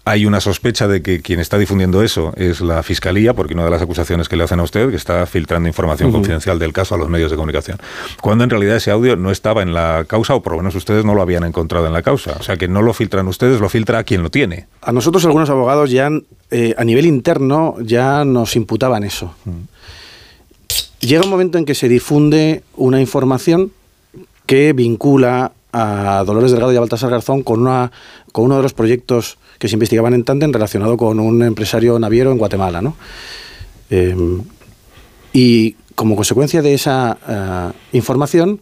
[0.04, 3.70] hay una sospecha de que quien está difundiendo eso es la Fiscalía, porque una de
[3.70, 6.97] las acusaciones que le hacen a usted, que está filtrando información confidencial del caso a
[6.97, 7.78] los medios de comunicación,
[8.20, 11.06] cuando en realidad ese audio no estaba en la causa, o por lo menos ustedes
[11.06, 12.36] no lo habían encontrado en la causa.
[12.39, 14.68] O sea, que no lo filtran ustedes, lo filtra a quien lo tiene.
[14.82, 16.10] A nosotros algunos abogados ya,
[16.49, 19.36] eh, a nivel interno, ya nos imputaban eso.
[20.99, 23.72] Llega un momento en que se difunde una información
[24.47, 27.91] que vincula a Dolores Delgado y a Baltasar Garzón con, una,
[28.32, 32.32] con uno de los proyectos que se investigaban en Tandem relacionado con un empresario naviero
[32.32, 32.82] en Guatemala.
[32.82, 32.95] ¿no?
[33.91, 34.41] Em,
[35.34, 38.59] y como consecuencia de esa eh, información,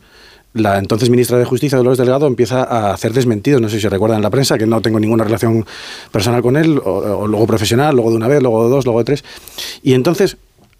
[0.51, 4.17] la entonces ministra de Justicia, Dolores Delgado, empieza a hacer desmentidos, no sé si recuerdan
[4.17, 5.65] en la prensa, que no tengo ninguna relación
[6.11, 9.05] personal con él, o, luego profesional, luego de una vez, luego de dos, luego de
[9.05, 9.23] tres.
[9.81, 10.35] Y entonces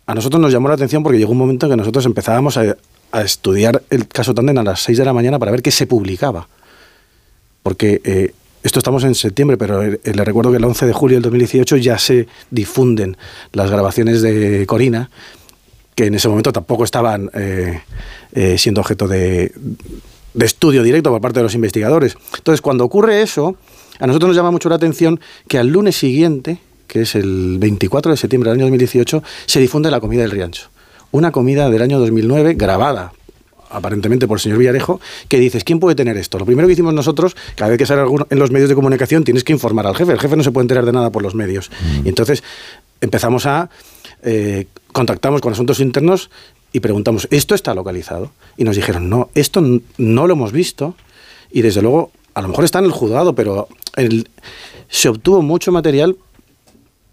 [0.05, 2.76] a nosotros nos llamó la atención porque llegó un momento en que nosotros empezábamos a,
[3.24, 6.47] estudiar el caso Tandem a las 6 de la mañana para ver qué se publicaba.
[7.63, 11.16] Porque eh, esto estamos en septiembre, pero eh, le recuerdo que el 11 de julio
[11.16, 13.18] del 2018 ya se difunden
[13.53, 15.10] las grabaciones de Corina,
[15.95, 17.82] que en ese momento tampoco estaban eh,
[18.34, 19.53] eh, siendo objeto de,
[20.34, 22.18] de estudio directo por parte de los investigadores.
[22.38, 23.55] Entonces, cuando ocurre eso,
[23.99, 28.12] a nosotros nos llama mucho la atención que al lunes siguiente, que es el 24
[28.12, 30.70] de septiembre del año 2018, se difunde la comida del Riancho.
[31.12, 33.14] Una comida del año 2009 grabada
[33.70, 36.38] aparentemente por el señor Villarejo, que dices, ¿quién puede tener esto?
[36.39, 39.24] Lo primero que hicimos nosotros, cada vez que sale alguno en los medios de comunicación,
[39.24, 40.11] tienes que informar al jefe.
[40.11, 41.70] El jefe no se puede enterar de nada por los medios.
[41.70, 42.05] Mm.
[42.05, 42.43] Y entonces
[43.01, 43.70] empezamos a...
[44.24, 46.30] Eh, contactamos con asuntos internos
[46.72, 48.32] y preguntamos, ¿esto está localizado?
[48.57, 49.61] Y nos dijeron, no, esto
[49.97, 50.95] no lo hemos visto
[51.51, 53.67] y desde luego, a lo mejor está en el juzgado, pero
[54.89, 56.15] se obtuvo mucho material,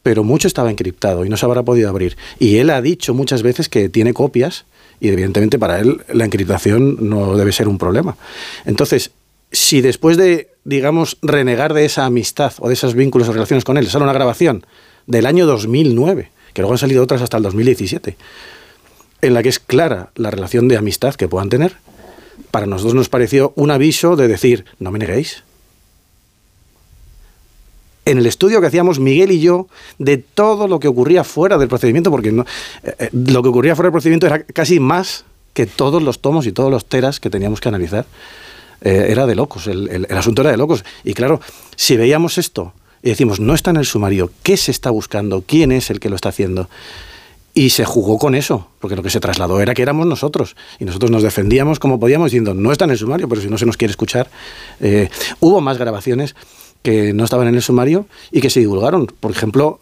[0.02, 2.16] pero mucho estaba encriptado y no se habrá podido abrir.
[2.38, 4.64] Y él ha dicho muchas veces que tiene copias
[5.00, 8.16] y evidentemente para él la encriptación no debe ser un problema.
[8.64, 9.12] Entonces,
[9.52, 13.78] si después de, digamos, renegar de esa amistad o de esos vínculos o relaciones con
[13.78, 14.66] él, sale una grabación
[15.06, 18.16] del año 2009, que luego han salido otras hasta el 2017,
[19.22, 21.76] en la que es clara la relación de amistad que puedan tener,
[22.50, 25.42] para nosotros nos pareció un aviso de decir, no me neguéis,
[28.06, 29.66] en el estudio que hacíamos Miguel y yo
[29.98, 32.44] de todo lo que ocurría fuera del procedimiento, porque eh,
[32.98, 36.52] eh, lo que ocurría fuera del procedimiento era casi más que todos los tomos y
[36.52, 38.06] todos los teras que teníamos que analizar.
[38.80, 40.84] Eh, era de locos, el, asunto era de locos.
[41.02, 41.40] Y claro,
[41.74, 45.42] si veíamos esto y decimos, no está en el sumario, ¿qué se está buscando?
[45.44, 46.70] ¿Quién es el que lo está haciendo?
[47.54, 50.56] Y se jugó con eso, porque lo que se trasladó era que éramos nosotros.
[50.78, 53.58] Y nosotros nos defendíamos como podíamos diciendo, no está en el sumario, pero si no
[53.58, 54.28] se nos quiere escuchar.
[55.40, 56.36] hubo más grabaciones
[56.86, 59.06] que no estaban en el sumario y que se divulgaron.
[59.06, 59.80] Por ejemplo,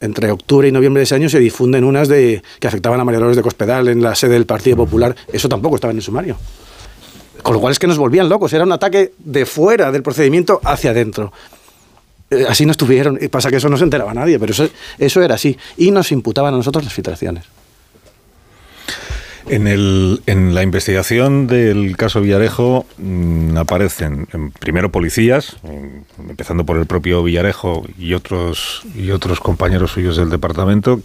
[0.00, 3.20] entre octubre y noviembre de ese año se difunden unas de que afectaban a María
[3.20, 5.14] Dolores de Cospedal en la sede del Partido Popular.
[5.32, 6.36] Eso tampoco estaba en el sumario.
[7.44, 8.52] Con lo cual es que nos volvían locos.
[8.52, 11.32] Era un ataque de fuera del procedimiento hacia adentro.
[12.30, 13.20] eh, así no estuvieron.
[13.30, 14.68] Pasa que eso no se enteraba nadie, pero eso,
[14.98, 15.56] eso era así.
[15.76, 17.44] Y nos imputaban a nosotros las filtraciones.
[19.48, 24.28] En, el, en la investigación del caso Villarejo mm, aparecen
[24.60, 25.56] primero policías,
[26.18, 31.00] empezando por el propio Villarejo y otros, y otros compañeros suyos del departamento,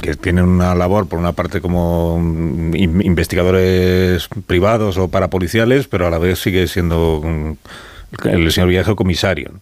[0.00, 6.10] que tienen una labor, por una parte, como mm, investigadores privados o parapoliciales, pero a
[6.10, 9.52] la vez sigue siendo mm, el señor Villarejo comisario.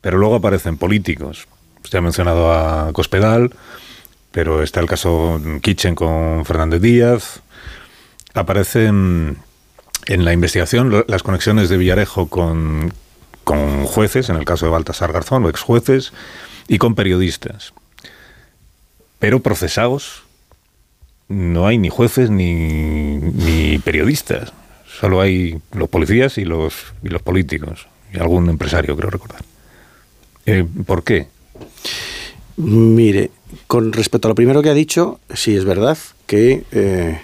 [0.00, 1.46] Pero luego aparecen políticos.
[1.82, 3.50] Usted ha mencionado a Cospedal
[4.32, 7.40] pero está el caso Kitchen con Fernández Díaz.
[8.34, 9.38] Aparecen
[10.06, 12.92] en la investigación las conexiones de Villarejo con,
[13.44, 16.12] con jueces, en el caso de Baltasar Garzón, o ex jueces,
[16.68, 17.72] y con periodistas.
[19.18, 20.22] Pero procesados
[21.28, 24.52] no hay ni jueces ni, ni periodistas.
[25.00, 27.86] Solo hay los policías y los, y los políticos.
[28.12, 29.42] Y algún empresario, creo recordar.
[30.46, 31.28] Eh, ¿Por qué?
[32.56, 33.30] Mire,
[33.66, 37.20] con respecto a lo primero que ha dicho, sí es verdad que eh,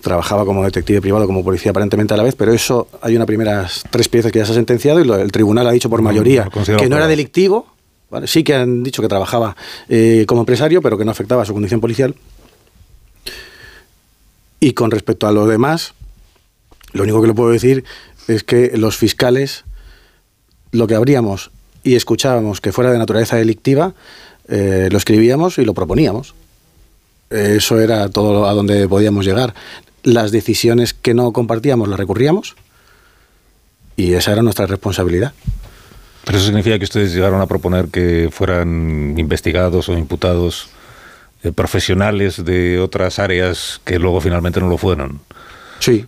[0.00, 3.84] trabajaba como detective privado, como policía aparentemente a la vez, pero eso hay una primeras
[3.90, 6.48] tres piezas que ya se ha sentenciado y el tribunal ha dicho por mayoría
[6.78, 7.66] que no era delictivo.
[8.26, 9.56] Sí que han dicho que trabajaba
[9.88, 12.14] eh, como empresario, pero que no afectaba a su condición policial.
[14.60, 15.94] Y con respecto a lo demás,
[16.92, 17.84] lo único que le puedo decir
[18.28, 19.64] es que los fiscales,
[20.70, 21.50] lo que habríamos
[21.82, 23.94] y escuchábamos que fuera de naturaleza delictiva,
[24.48, 26.34] eh, lo escribíamos y lo proponíamos.
[27.30, 29.54] Eso era todo a donde podíamos llegar.
[30.02, 32.54] Las decisiones que no compartíamos las recurríamos
[33.96, 35.32] y esa era nuestra responsabilidad.
[36.24, 40.68] ¿Pero eso significa que ustedes llegaron a proponer que fueran investigados o imputados
[41.42, 45.20] eh, profesionales de otras áreas que luego finalmente no lo fueron?
[45.80, 46.06] Sí.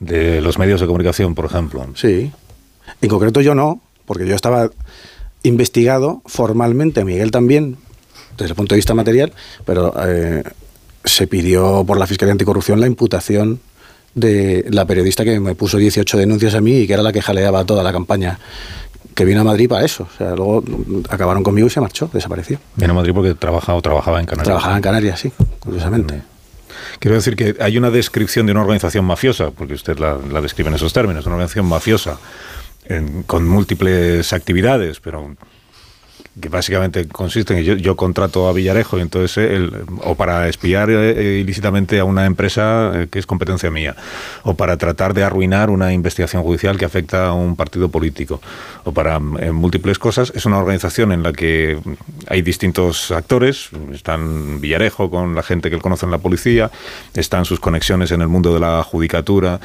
[0.00, 1.86] De los medios de comunicación, por ejemplo.
[1.94, 2.30] Sí.
[3.00, 4.70] En concreto yo no, porque yo estaba
[5.42, 7.76] investigado formalmente, Miguel también,
[8.36, 9.32] desde el punto de vista material,
[9.64, 10.42] pero eh,
[11.04, 13.60] se pidió por la Fiscalía Anticorrupción la imputación
[14.14, 17.22] de la periodista que me puso 18 denuncias a mí y que era la que
[17.22, 18.38] jaleaba toda la campaña
[19.14, 20.08] que vino a Madrid para eso.
[20.12, 20.62] O sea, luego
[21.08, 22.58] acabaron conmigo y se marchó, desapareció.
[22.76, 24.44] Vino a Madrid porque trabaja o trabajaba en Canarias.
[24.44, 26.22] Trabajaba en Canarias, sí, curiosamente.
[27.00, 30.68] Quiero decir que hay una descripción de una organización mafiosa, porque usted la, la describe
[30.68, 32.18] en esos términos, una organización mafiosa
[33.26, 35.36] con múltiples actividades, pero
[36.40, 39.70] que básicamente consiste en que yo, contrato a Villarejo y entonces eh,
[40.04, 43.96] o para espiar eh, ilícitamente a una empresa eh, que es competencia mía
[44.42, 48.40] o para tratar de arruinar una investigación judicial que afecta a un partido político
[48.84, 51.78] o para múltiples cosas es una organización en la que
[52.28, 56.70] hay distintos actores están Villarejo con la gente que él conoce en la policía
[57.14, 59.60] están sus conexiones en el mundo de la judicatura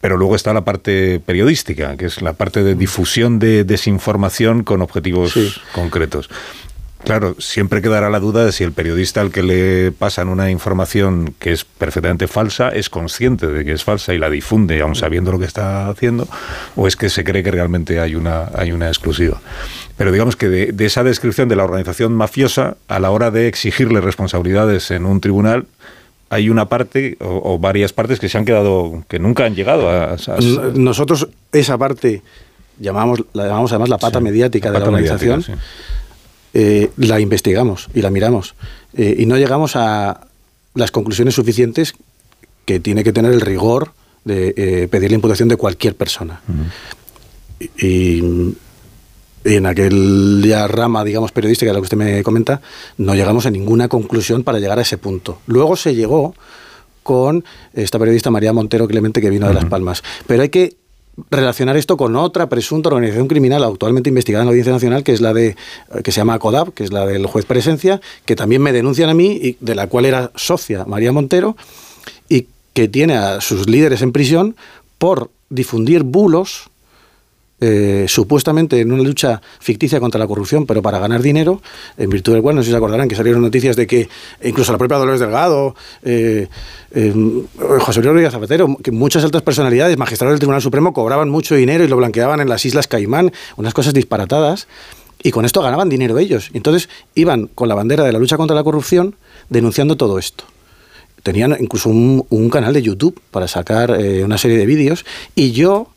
[0.00, 4.82] pero luego está la parte periodística, que es la parte de difusión de desinformación con
[4.82, 6.28] objetivos concretos.
[7.04, 11.32] Claro, siempre quedará la duda de si el periodista al que le pasan una información
[11.38, 15.30] que es perfectamente falsa es consciente de que es falsa y la difunde, aun sabiendo
[15.30, 16.26] lo que está haciendo,
[16.74, 19.40] o es que se cree que realmente hay una, hay una exclusiva.
[19.96, 23.46] Pero digamos que de, de esa descripción de la organización mafiosa, a la hora de
[23.46, 25.66] exigirle responsabilidades en un tribunal,
[26.30, 30.16] hay una parte o, varias partes que se han quedado, que nunca han llegado a...
[30.74, 32.22] Nosotros esa parte
[32.78, 35.44] llamamos, la llamamos además la pata mediática de la organización,
[36.54, 38.54] eh, la investigamos y la miramos.
[38.94, 40.26] Eh, y no llegamos a
[40.74, 41.94] las conclusiones suficientes
[42.64, 43.92] que tiene que tener el rigor
[44.24, 46.40] de eh, pedir la imputación de cualquier persona.
[47.78, 48.54] y,
[49.44, 52.60] en aquel ya rama, digamos, periodística, la que usted me comenta,
[52.96, 55.40] no llegamos a ninguna conclusión para llegar a ese punto.
[55.46, 56.34] Luego se llegó
[57.02, 60.02] con esta periodista María Montero Clemente que vino de Las Palmas.
[60.26, 60.76] Pero hay que
[61.30, 65.20] relacionar esto con otra presunta organización criminal actualmente investigada en la Audiencia Nacional, que es
[65.20, 65.56] la de
[66.04, 69.14] que se llama CODAP, que es la del juez Presencia, que también me denuncian a
[69.14, 71.56] mí y de la cual era socia María Montero
[72.28, 74.54] y que tiene a sus líderes en prisión
[74.98, 76.70] por difundir bulos
[77.60, 81.60] eh, supuestamente en una lucha ficticia contra la corrupción, pero para ganar dinero,
[81.96, 84.08] en virtud del cual, no sé si se acordarán, que salieron noticias de que
[84.44, 86.46] incluso la propia Dolores Delgado, eh,
[86.92, 87.12] eh,
[87.80, 91.82] José Luis Rodríguez Zapatero, que muchas altas personalidades, magistrados del Tribunal Supremo, cobraban mucho dinero
[91.82, 94.68] y lo blanqueaban en las Islas Caimán, unas cosas disparatadas,
[95.20, 96.50] y con esto ganaban dinero ellos.
[96.52, 99.16] Entonces iban con la bandera de la lucha contra la corrupción
[99.48, 100.44] denunciando todo esto
[101.24, 103.90] tenían incluso un, un, canal de YouTube para sacar
[104.24, 105.04] una serie de vídeos
[105.34, 105.88] y yo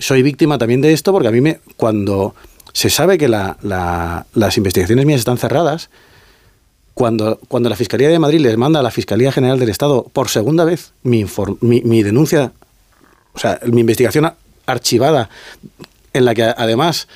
[0.00, 2.34] soy víctima también de esto porque a mí me, cuando
[2.72, 5.90] se sabe que las investigaciones mías están cerradas,
[6.94, 10.28] cuando, cuando la Fiscalía de Madrid les manda a la Fiscalía General del Estado por
[10.28, 11.24] segunda vez mi,
[11.60, 12.52] mi, denuncia,
[13.32, 14.32] o sea, mi investigación
[14.66, 15.30] archivada,
[16.12, 17.08] en la que además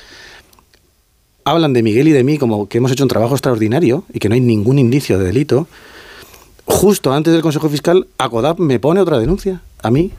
[1.45, 4.29] hablan de Miguel y de mí como que hemos hecho un trabajo extraordinario y que
[4.29, 5.69] no hay ningún indicio de delito,
[6.65, 10.13] justo antes del Consejo Fiscal, ACODAP me pone otra denuncia a mí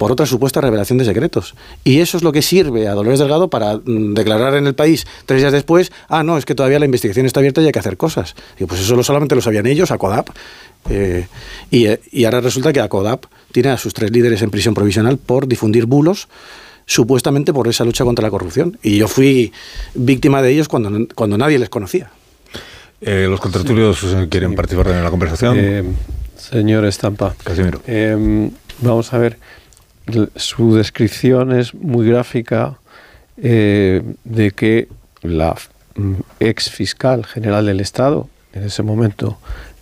[0.00, 1.54] por otra supuesta revelación de secretos.
[1.84, 5.06] Y eso es lo que sirve a Dolores Delgado para mm, declarar en el país
[5.26, 7.80] tres días después, ah, no, es que todavía la investigación está abierta y hay que
[7.80, 8.34] hacer cosas.
[8.58, 10.30] Y pues eso solamente lo sabían ellos, ACODAP.
[10.88, 11.26] Eh,
[11.70, 15.46] y, y ahora resulta que ACODAP tiene a sus tres líderes en prisión provisional por
[15.46, 16.28] difundir bulos
[16.86, 18.78] supuestamente por esa lucha contra la corrupción.
[18.82, 19.52] Y yo fui
[19.94, 22.10] víctima de ellos cuando, cuando nadie les conocía.
[23.02, 25.56] Eh, ¿Los contratulios quieren participar en la conversación?
[25.58, 25.84] Eh,
[26.38, 27.34] señor Estampa.
[27.44, 27.82] Casimiro.
[27.86, 29.36] Eh, vamos a ver.
[30.36, 32.78] Su descripción es muy gráfica
[33.36, 34.88] de que
[35.22, 35.56] la
[35.94, 39.38] mm, ex fiscal general del Estado, en ese momento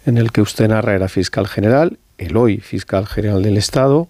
[0.06, 4.08] en el que usted narra era fiscal general, el hoy fiscal general del Estado,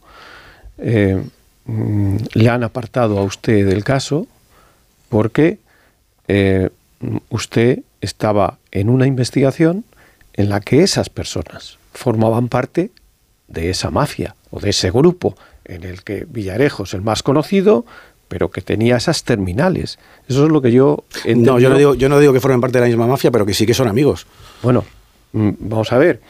[1.69, 4.27] Mm, le han apartado a usted del caso
[5.11, 5.59] porque
[6.27, 6.71] eh,
[7.29, 9.85] usted estaba en una investigación
[10.33, 12.91] en la que esas personas formaban parte
[13.49, 15.37] de esa mafia o de ese grupo
[15.69, 17.85] en el que Villarejo es el más conocido,
[18.29, 19.99] pero que tenía esas terminales.
[20.29, 21.05] Eso es lo que yo
[21.37, 23.47] No, yo no digo, yo no digo que formen parte de la misma mafia, pero
[23.47, 24.27] que sí que son amigos.
[24.63, 24.85] Bueno,
[25.33, 26.21] mm, vamos a ver.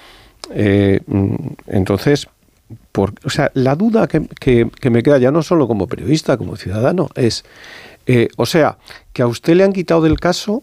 [0.50, 1.34] Eh, mm,
[1.68, 2.28] entonces,
[2.94, 4.20] o sea, la duda que,
[4.90, 7.44] me queda ya no solo como periodista, como ciudadano, es,
[8.06, 8.78] eh, o sea,
[9.12, 10.62] que a usted le han quitado del caso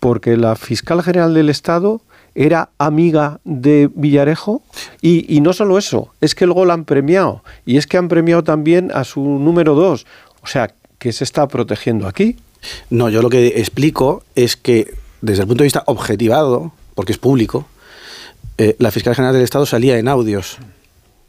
[0.00, 2.02] porque la fiscal general del Estado
[2.34, 4.62] era amiga de Villarejo
[5.00, 8.42] y, no solo eso, es que luego la han premiado y es que han premiado
[8.42, 10.06] también a su número dos.
[10.42, 12.36] O sea, que se está protegiendo aquí.
[12.90, 17.18] No, yo lo que explico es que desde el punto de vista objetivado, porque es
[17.18, 17.66] público,
[18.58, 20.58] eh, la fiscal general del Estado salía en audios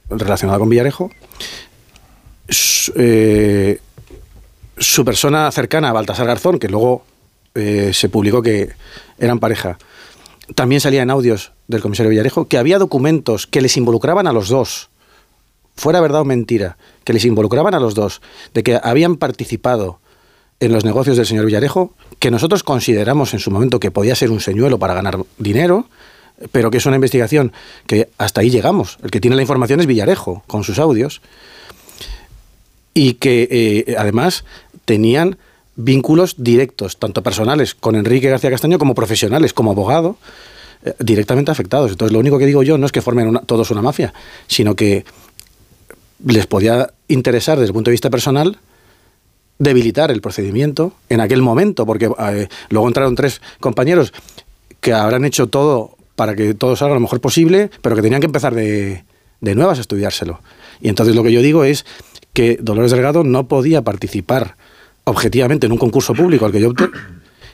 [0.09, 1.11] relacionada con Villarejo.
[2.95, 3.79] Eh,
[4.77, 7.05] su, persona cercana, Baltasar Garzón, que luego
[7.55, 8.69] eh, se publicó que
[9.17, 9.77] eran pareja,
[10.53, 14.49] también salía en audios del comisario Villarejo, que había documentos que les involucraban a los
[14.49, 14.89] dos,
[15.75, 18.21] fuera verdad o mentira, que les involucraban a los dos,
[18.53, 19.99] de que habían participado
[20.59, 24.31] en los negocios del señor Villarejo, que nosotros consideramos en su momento que podía ser
[24.31, 25.87] un señuelo para ganar dinero,
[26.51, 27.51] pero que es una investigación
[27.87, 28.97] que hasta ahí llegamos.
[29.03, 31.21] El que tiene la información es Villarejo, con sus audios,
[32.93, 34.45] y que eh, además
[34.85, 35.37] tenían
[35.75, 40.17] vínculos directos, tanto personales con Enrique García Castaño como profesionales, como abogado,
[40.83, 41.91] eh, directamente afectados.
[41.91, 44.13] Entonces, lo único que digo yo no es que formen todos una mafia,
[44.47, 45.05] sino que
[46.25, 48.57] les podía interesar desde el punto de vista personal
[49.57, 54.13] debilitar el procedimiento en aquel momento, porque eh, luego entraron tres compañeros
[54.81, 58.27] que habrán hecho todo para que todo salga lo mejor posible, pero que tenían que
[58.27, 59.03] empezar de,
[59.41, 60.41] de nuevas a estudiárselo.
[60.81, 61.85] Y entonces lo que yo digo es
[62.33, 64.55] que Dolores Delgado no podía participar
[65.05, 66.89] objetivamente en un concurso público al que yo opté.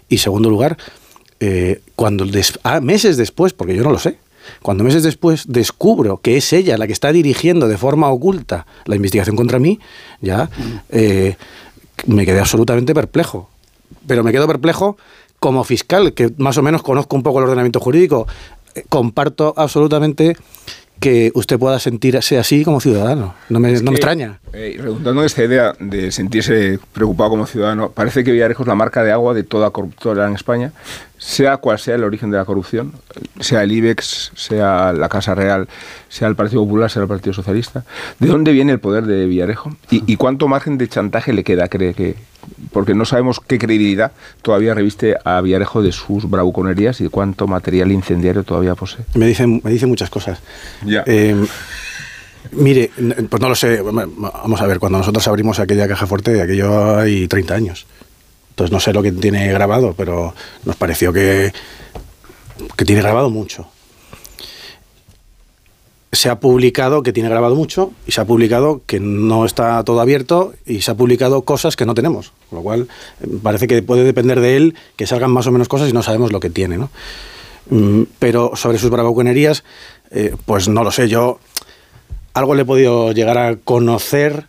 [0.09, 0.77] Y segundo lugar,
[1.39, 2.25] eh, cuando
[2.63, 4.17] ah, meses después, porque yo no lo sé,
[4.61, 8.95] cuando meses después descubro que es ella la que está dirigiendo de forma oculta la
[8.95, 9.79] investigación contra mí,
[10.21, 10.49] ya
[10.89, 11.35] eh,
[12.07, 13.49] me quedé absolutamente perplejo.
[14.07, 14.97] Pero me quedo perplejo
[15.39, 18.27] como fiscal, que más o menos conozco un poco el ordenamiento jurídico,
[18.75, 20.37] eh, comparto absolutamente
[21.01, 23.33] que usted pueda sentirse así como ciudadano.
[23.49, 24.39] No me, no me extraña.
[24.53, 28.75] Eh, redundando en esta idea de sentirse preocupado como ciudadano, parece que Villarejo es la
[28.75, 30.71] marca de agua de toda corruptora en España,
[31.17, 32.93] sea cual sea el origen de la corrupción,
[33.39, 35.67] sea el IBEX, sea la Casa Real,
[36.07, 37.83] sea el Partido Popular, sea el Partido Socialista.
[38.19, 39.75] ¿De dónde viene el poder de Villarejo?
[39.89, 42.15] ¿Y, y cuánto margen de chantaje le queda, cree que,
[42.71, 44.11] porque no sabemos qué credibilidad
[44.41, 49.05] todavía reviste a Villarejo de sus bravuconerías y cuánto material incendiario todavía posee.
[49.15, 50.39] Me dicen, me dicen muchas cosas.
[50.85, 51.03] Ya.
[51.05, 51.35] Eh,
[52.51, 52.91] mire,
[53.29, 53.81] pues no lo sé.
[53.81, 57.85] Vamos a ver, cuando nosotros abrimos aquella caja fuerte, aquello hay 30 años.
[58.51, 60.33] Entonces no sé lo que tiene grabado, pero
[60.65, 61.51] nos pareció que,
[62.75, 63.67] que tiene grabado mucho
[66.11, 70.01] se ha publicado que tiene grabado mucho y se ha publicado que no está todo
[70.01, 72.33] abierto y se ha publicado cosas que no tenemos.
[72.49, 72.87] Con lo cual
[73.21, 76.03] eh, parece que puede depender de él que salgan más o menos cosas y no
[76.03, 76.77] sabemos lo que tiene.
[76.77, 76.89] ¿no?
[77.69, 79.63] Mm, pero sobre sus bravuconerías,
[80.11, 81.07] eh, pues no lo sé.
[81.07, 81.39] Yo
[82.33, 84.47] algo le he podido llegar a conocer.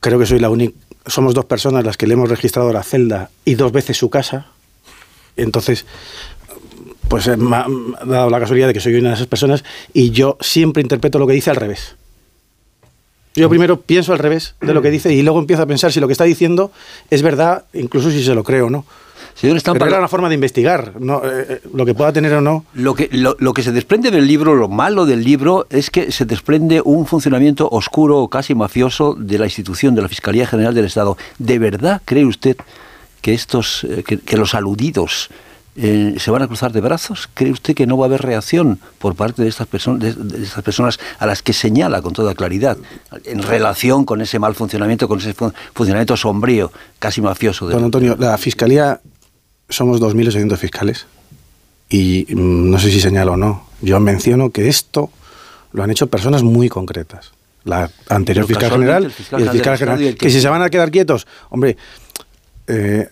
[0.00, 0.74] Creo que soy la única.
[1.06, 4.46] Somos dos personas las que le hemos registrado la celda y dos veces su casa.
[5.36, 5.84] Entonces,
[7.08, 7.66] pues eh, me ha,
[8.04, 11.26] dado la casualidad de que soy una de esas personas y yo siempre interpreto lo
[11.26, 11.96] que dice al revés.
[13.34, 16.00] Yo primero pienso al revés de lo que dice y luego empiezo a pensar si
[16.00, 16.72] lo que está diciendo
[17.10, 18.86] es verdad, incluso si se lo creo o no.
[19.34, 22.40] Señor Pero era una forma de investigar, no, eh, eh, lo que pueda tener o
[22.40, 22.64] no.
[22.72, 26.10] Lo que, lo, lo, que se desprende del libro, lo malo del libro, es que
[26.10, 30.74] se desprende un funcionamiento oscuro o casi mafioso de la institución, de la Fiscalía General
[30.74, 31.18] del Estado.
[31.38, 32.56] ¿De verdad cree usted
[33.20, 35.28] que estos, que, los aludidos
[35.76, 37.28] eh, se van a cruzar de brazos?
[37.34, 40.62] ¿Cree usted que no va a haber reacción por parte de estas, personas, de, estas
[40.62, 42.78] personas a las que señala con toda claridad
[43.24, 45.34] en relación con ese mal funcionamiento, con ese
[45.74, 47.68] funcionamiento sombrío, casi mafioso?
[47.68, 49.00] De Don Antonio, la Fiscalía
[49.68, 51.06] somos 2.800 fiscales
[51.88, 55.10] y mm, no sé si señalo o no, yo menciono que esto
[55.72, 57.32] lo han hecho personas muy concretas.
[57.64, 60.16] La anterior fiscal general y el fiscal general.
[60.16, 61.76] que, si se van a quedar quietos, hombre,
[62.68, 63.08] eh,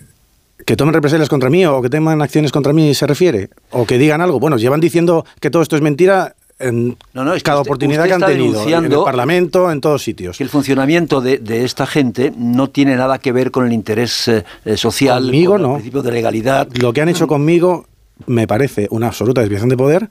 [0.65, 3.99] que tomen represalias contra mí o que tengan acciones contra mí se refiere, o que
[3.99, 4.41] digan algo.
[4.41, 6.97] Bueno, llevan diciendo que todo esto es mentira en
[7.43, 10.39] cada oportunidad que han tenido, en el Parlamento, en todos sitios.
[10.39, 14.45] Que el funcionamiento de, esta gente no tiene nada que ver con el interés eh,
[14.77, 16.69] social, conmigo, con el principio de legalidad.
[16.75, 17.87] Lo que han hecho conmigo
[18.27, 20.09] me parece una absoluta desviación de poder.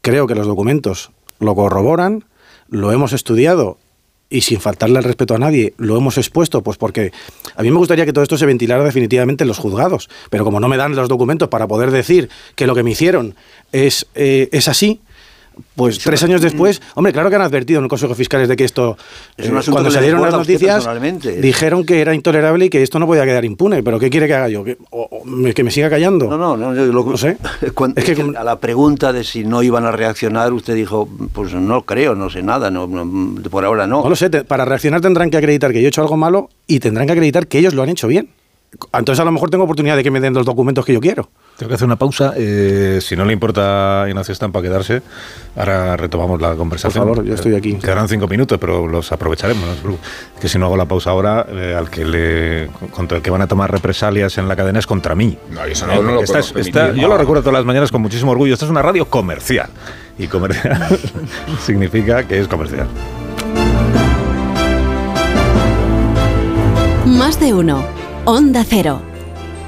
[0.00, 2.24] Creo que los documentos lo corroboran,
[2.68, 3.78] lo hemos estudiado
[4.32, 7.12] y sin faltarle el respeto a nadie, lo hemos expuesto, pues porque
[7.54, 10.58] a mí me gustaría que todo esto se ventilara definitivamente en los juzgados, pero como
[10.58, 13.34] no me dan los documentos para poder decir que lo que me hicieron
[13.72, 15.00] es, eh, es así,
[15.76, 18.64] pues tres años después, hombre, claro que han advertido en el Consejo Fiscales de que
[18.64, 18.96] esto,
[19.36, 20.88] eh, cuando salieron las noticias,
[21.40, 23.82] dijeron que era intolerable y que esto no podía quedar impune.
[23.82, 24.64] Pero ¿qué quiere que haga yo?
[24.64, 24.76] ¿Que,
[25.62, 26.26] me siga callando?
[26.28, 27.36] No, no, no, yo lo, sé.
[27.96, 31.82] es que, a la pregunta de si no iban a reaccionar, usted dijo, pues no
[31.82, 32.88] creo, no sé nada, no,
[33.50, 34.02] por ahora no.
[34.02, 36.80] No lo sé, para reaccionar tendrán que acreditar que yo he hecho algo malo y
[36.80, 38.30] tendrán que acreditar que ellos lo han hecho bien.
[38.92, 41.28] Entonces a lo mejor tengo oportunidad de que me den los documentos que yo quiero.
[41.58, 42.32] Tengo que hacer una pausa.
[42.36, 45.02] Eh, si no le importa a Ignacio Estampa quedarse,
[45.56, 47.06] ahora retomamos la conversación.
[47.06, 47.74] Por favor, yo estoy aquí.
[47.74, 49.64] Quedarán cinco minutos, pero los aprovecharemos.
[50.40, 53.42] Que si no hago la pausa ahora, eh, al que le contra el que van
[53.42, 55.36] a tomar represalias en la cadena es contra mí.
[55.50, 58.54] No, eso no, lo Yo lo recuerdo todas las mañanas con muchísimo orgullo.
[58.54, 59.68] Esta es una radio comercial.
[60.18, 60.98] Y comercial
[61.60, 62.88] significa que es comercial.
[67.04, 68.01] Más de uno.
[68.24, 69.02] Onda Cero.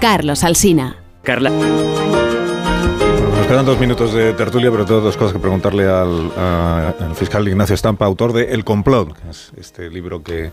[0.00, 0.96] Carlos Alsina.
[1.24, 1.50] Carla.
[1.50, 7.48] Nos quedan dos minutos de tertulia, pero tengo dos cosas que preguntarle al, al fiscal
[7.48, 10.52] Ignacio Estampa, autor de El Complot, que es este libro que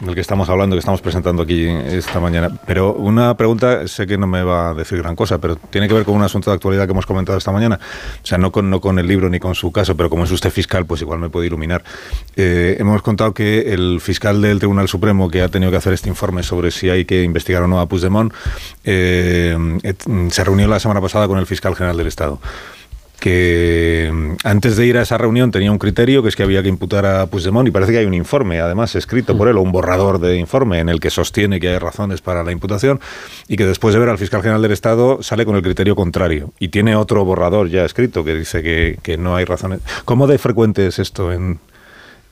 [0.00, 2.50] del que estamos hablando, que estamos presentando aquí esta mañana.
[2.66, 5.94] Pero una pregunta, sé que no me va a decir gran cosa, pero tiene que
[5.94, 7.80] ver con un asunto de actualidad que hemos comentado esta mañana.
[8.22, 10.30] O sea, no con, no con el libro ni con su caso, pero como es
[10.30, 11.82] usted fiscal, pues igual me puede iluminar.
[12.36, 16.08] Eh, hemos contado que el fiscal del Tribunal Supremo que ha tenido que hacer este
[16.08, 18.32] informe sobre si hay que investigar o no a Puigdemont,
[18.84, 19.56] eh,
[20.30, 22.38] se reunió la semana pasada con el fiscal general del Estado
[23.20, 26.62] que mm, antes de ir a esa reunión tenía un criterio que es que había
[26.62, 29.62] que imputar a Puigdemont y parece que hay un informe, además escrito por él, o
[29.62, 33.00] un borrador de informe en el que sostiene que hay razones para la imputación
[33.48, 36.52] y que después de ver al fiscal general del Estado sale con el criterio contrario
[36.58, 39.80] y tiene otro borrador ya escrito que dice que, no hay razones.
[40.04, 41.58] ¿Cómo de frecuente es esto en,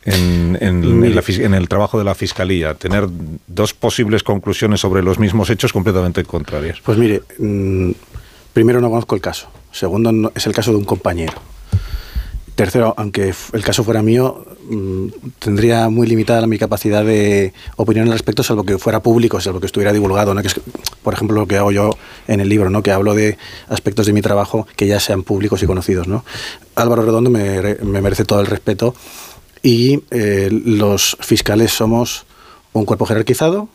[0.05, 3.09] en, en, el trabajo de la Fiscalía, tener
[3.47, 6.81] dos posibles conclusiones sobre los mismos hechos completamente contrarias?
[6.85, 7.93] Pues mire, mm,
[8.53, 9.49] primero no conozco el caso.
[9.75, 11.35] Segundo, es el caso de un compañero.
[12.55, 15.07] Tercero, aunque el caso fuera mío, mm,
[15.41, 19.67] tendría muy limitada mi capacidad de opinión al respecto, salvo que fuera público, salvo que
[19.67, 20.33] estuviera divulgado.
[20.33, 20.41] ¿no?
[20.43, 20.61] Que es,
[21.03, 21.91] por ejemplo, lo que hago yo
[22.29, 22.85] en el libro, ¿no?
[22.85, 23.37] que hablo de
[23.69, 26.07] aspectos de mi trabajo que ya sean públicos y conocidos.
[26.07, 26.25] ¿no?
[26.77, 28.95] Álvaro Redondo me, merece todo el respeto
[29.61, 32.27] y eh, los fiscales somos
[32.73, 33.69] un cuerpo jerarquizado,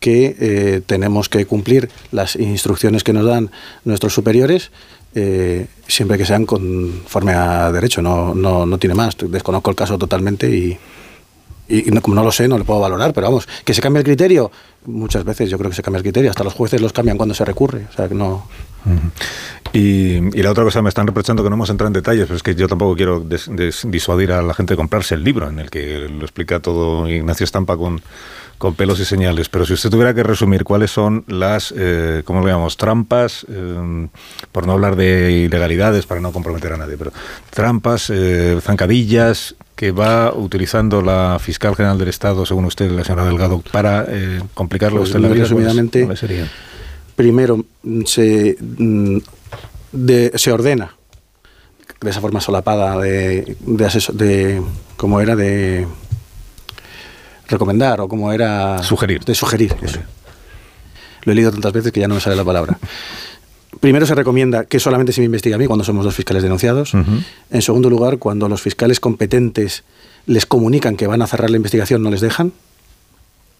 [0.00, 3.50] que eh, tenemos que cumplir las instrucciones que nos dan
[3.84, 4.72] nuestros superiores
[5.14, 9.16] eh, siempre que sean conforme a derecho, no, no, no tiene más.
[9.16, 10.78] Desconozco el caso totalmente y,
[11.70, 14.04] y como no lo sé, no le puedo valorar, pero vamos, que se cambie el
[14.04, 14.50] criterio,
[14.86, 17.34] muchas veces yo creo que se cambia el criterio, hasta los jueces los cambian cuando
[17.34, 18.48] se recurre, o sea que no...
[19.72, 22.42] y, la otra cosa, me están reprochando que no hemos entrado en detalles, pero es
[22.42, 23.24] que yo tampoco quiero
[23.84, 27.44] disuadir a la gente de comprarse el libro, en el que lo explica todo Ignacio
[27.44, 28.02] Estampa con
[28.60, 32.40] con pelos y señales, pero si usted tuviera que resumir cuáles son las, eh, ¿cómo
[32.40, 32.76] lo llamamos?
[32.76, 34.06] Trampas, eh,
[34.52, 37.10] por no hablar de ilegalidades, para no comprometer a nadie, pero
[37.48, 43.24] trampas, eh, zancadillas que va utilizando la fiscal general del Estado, según usted, la señora
[43.24, 45.44] Delgado, para eh, complicarlo pues usted la vida.
[45.44, 46.06] Resumidamente,
[47.16, 47.64] primero,
[48.04, 49.16] se, mm,
[50.34, 50.94] se ordena
[51.98, 54.62] de esa forma solapada de, de, de
[54.98, 55.34] ¿cómo era?
[55.34, 55.86] De
[57.50, 58.82] recomendar o como era...
[58.82, 59.24] Sugerir.
[59.24, 59.74] De sugerir.
[61.24, 62.78] Lo he leído tantas veces que ya no me sale la palabra.
[63.80, 66.92] Primero se recomienda que solamente se me investigue a mí cuando somos dos fiscales denunciados.
[67.50, 69.84] En segundo lugar, cuando los fiscales competentes
[70.26, 72.52] les comunican que van a cerrar la investigación, no les dejan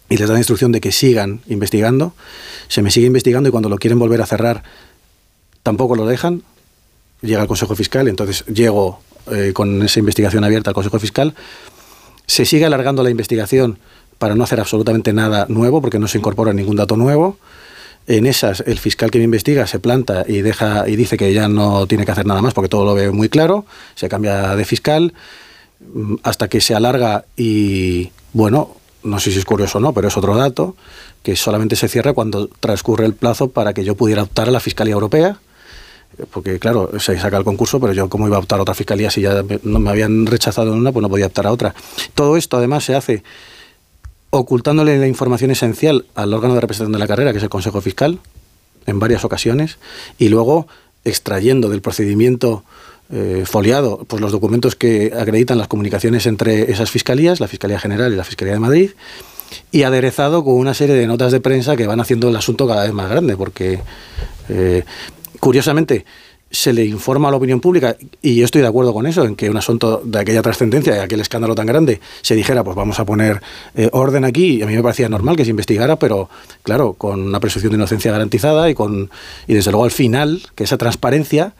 [0.09, 2.13] y les dan instrucción de que sigan investigando.
[2.67, 4.63] Se me sigue investigando y cuando lo quieren volver a cerrar,
[5.63, 6.43] tampoco lo dejan.
[7.21, 8.99] Llega al Consejo Fiscal, entonces llego
[9.31, 11.35] eh, con esa investigación abierta al Consejo Fiscal
[12.31, 13.77] se sigue alargando la investigación
[14.17, 17.37] para no hacer absolutamente nada nuevo, porque no se incorpora ningún dato nuevo.
[18.07, 21.49] En esas, el fiscal que me investiga se planta y deja y dice que ya
[21.49, 24.63] no tiene que hacer nada más porque todo lo ve muy claro, se cambia de
[24.63, 25.13] fiscal
[25.93, 30.07] mm, hasta que se alarga y bueno, no sé si es curioso o no, pero
[30.07, 30.77] es otro dato,
[31.23, 34.61] que solamente se cierra cuando transcurre el plazo para que yo pudiera optar a la
[34.61, 35.41] Fiscalía Europea,
[36.31, 39.09] porque claro, se saca el concurso, pero yo cómo iba a optar a otra fiscalía
[39.09, 41.73] si ya no me habían rechazado en una, pues no podía optar a otra.
[42.13, 43.23] Todo esto además se hace
[44.29, 47.81] ocultándole la información esencial al órgano de representación de la carrera, que es el Consejo
[47.81, 48.19] Fiscal,
[48.85, 49.77] en varias ocasiones,
[50.17, 50.67] y luego
[51.03, 52.63] extrayendo del procedimiento
[53.11, 58.11] eh, foliado pues los documentos que acreditan las comunicaciones entre esas fiscalías, la Fiscalía General
[58.13, 58.91] y la Fiscalía de Madrid,
[59.71, 62.83] y aderezado con una serie de notas de prensa que van haciendo el asunto cada
[62.83, 63.81] vez más grande, porque
[64.47, 64.85] eh,
[65.41, 66.05] curiosamente
[66.51, 69.35] se le informa a la opinión pública, y yo estoy de acuerdo con eso, en
[69.35, 72.99] que un asunto de aquella trascendencia, de aquel escándalo tan grande, se dijera, pues vamos
[72.99, 73.41] a poner
[73.73, 76.29] eh, orden aquí, y a mí me parecía normal que se investigara, pero
[76.61, 79.09] claro, con una presunción de inocencia garantizada y, con,
[79.47, 81.53] y desde luego al final, que esa transparencia,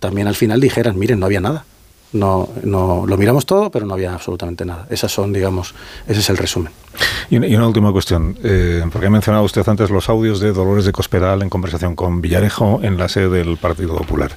[0.00, 1.64] también al final dijeran, miren, no había nada.
[2.12, 4.86] No, no, lo miramos todo, pero no había absolutamente nada.
[4.90, 5.74] Esas son, digamos,
[6.08, 6.72] ese es el resumen.
[7.30, 10.92] Y una, última cuestión, eh, porque ha mencionado usted antes los audios de Dolores de
[10.92, 14.32] Cospedal en conversación con Villarejo en la sede del Partido Popular.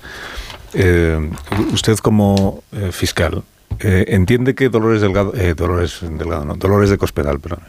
[0.76, 1.32] Eh,
[1.74, 3.44] usted como eh, fiscal,
[3.80, 7.64] entiende que Dolores Delgado, Dolores Delgado, no, Dolores de Cospedal, perdón,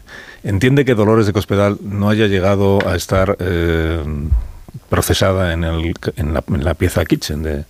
[0.44, 3.36] entiende que Dolores de Cospedal no haya llegado a estar
[4.90, 7.64] procesada en, el, la, en la pieza Kitchen de,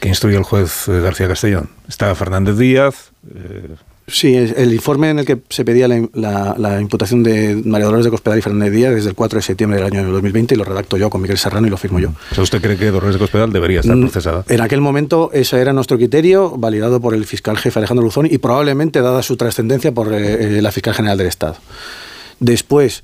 [0.00, 1.70] que instruye el juez eh, García Castellón.
[1.88, 3.10] Está Fernández Díaz.
[3.34, 3.74] Eh,
[4.06, 8.38] sí, el informe en el que se pedía la, imputación de María Dolores de Cospedal
[8.38, 11.10] y Fernández Díaz desde el 4 de septiembre del año 2020 y lo redacto yo
[11.10, 12.10] con Miguel Serrano y lo firmo yo.
[12.30, 14.44] O sea, ¿usted cree que Dolores de Cospedal debería estar mm, procesada?
[14.48, 18.38] En aquel momento ese era nuestro criterio, validado por el fiscal jefe Alejandro Luzón y
[18.38, 21.56] probablemente dada su trascendencia por eh, la fiscal general del Estado.
[22.38, 23.02] Después,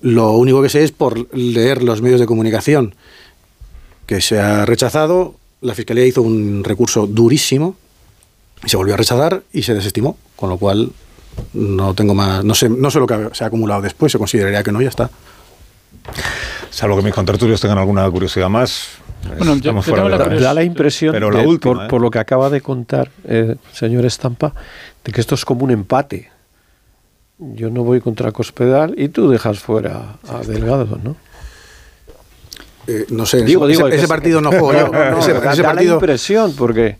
[0.00, 2.94] lo único que sé es por leer los medios de comunicación
[4.10, 7.76] que se ha rechazado, la Fiscalía hizo un recurso durísimo,
[8.64, 10.90] se volvió a rechazar y se desestimó, con lo cual
[11.54, 14.62] no tengo más, no sé, no sé lo que se ha acumulado después, se consideraría
[14.62, 15.10] que no, ya está.
[16.70, 18.88] Salvo que mis contertulios tengan alguna curiosidad más.
[19.36, 19.72] Bueno, yo,
[20.08, 21.88] la, da la impresión, Pero la última, ¿eh?
[21.88, 24.54] por, lo que acaba de contar el eh, señor Estampa,
[25.04, 26.30] de que esto es como un empate.
[27.38, 31.16] Yo no voy contra Cospedal y tú dejas fuera a Delgado, ¿no?
[32.86, 34.86] Eh, no sé, digo, ese, digo, ese, partido no juego yo.
[35.18, 36.96] ese, da, la impresión, porque,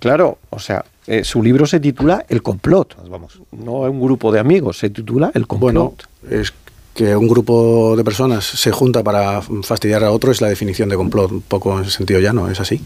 [0.00, 2.96] claro, o sea, eh, su libro se titula El complot.
[3.08, 3.40] Vamos.
[3.52, 5.72] No es un grupo de amigos, se titula El complot.
[5.72, 5.94] Bueno,
[6.30, 6.52] es
[6.94, 10.96] que un grupo de personas se junta para fastidiar a otro es la definición de
[10.96, 12.50] complot, un poco en ese sentido ya, ¿no?
[12.50, 12.80] ¿Es así?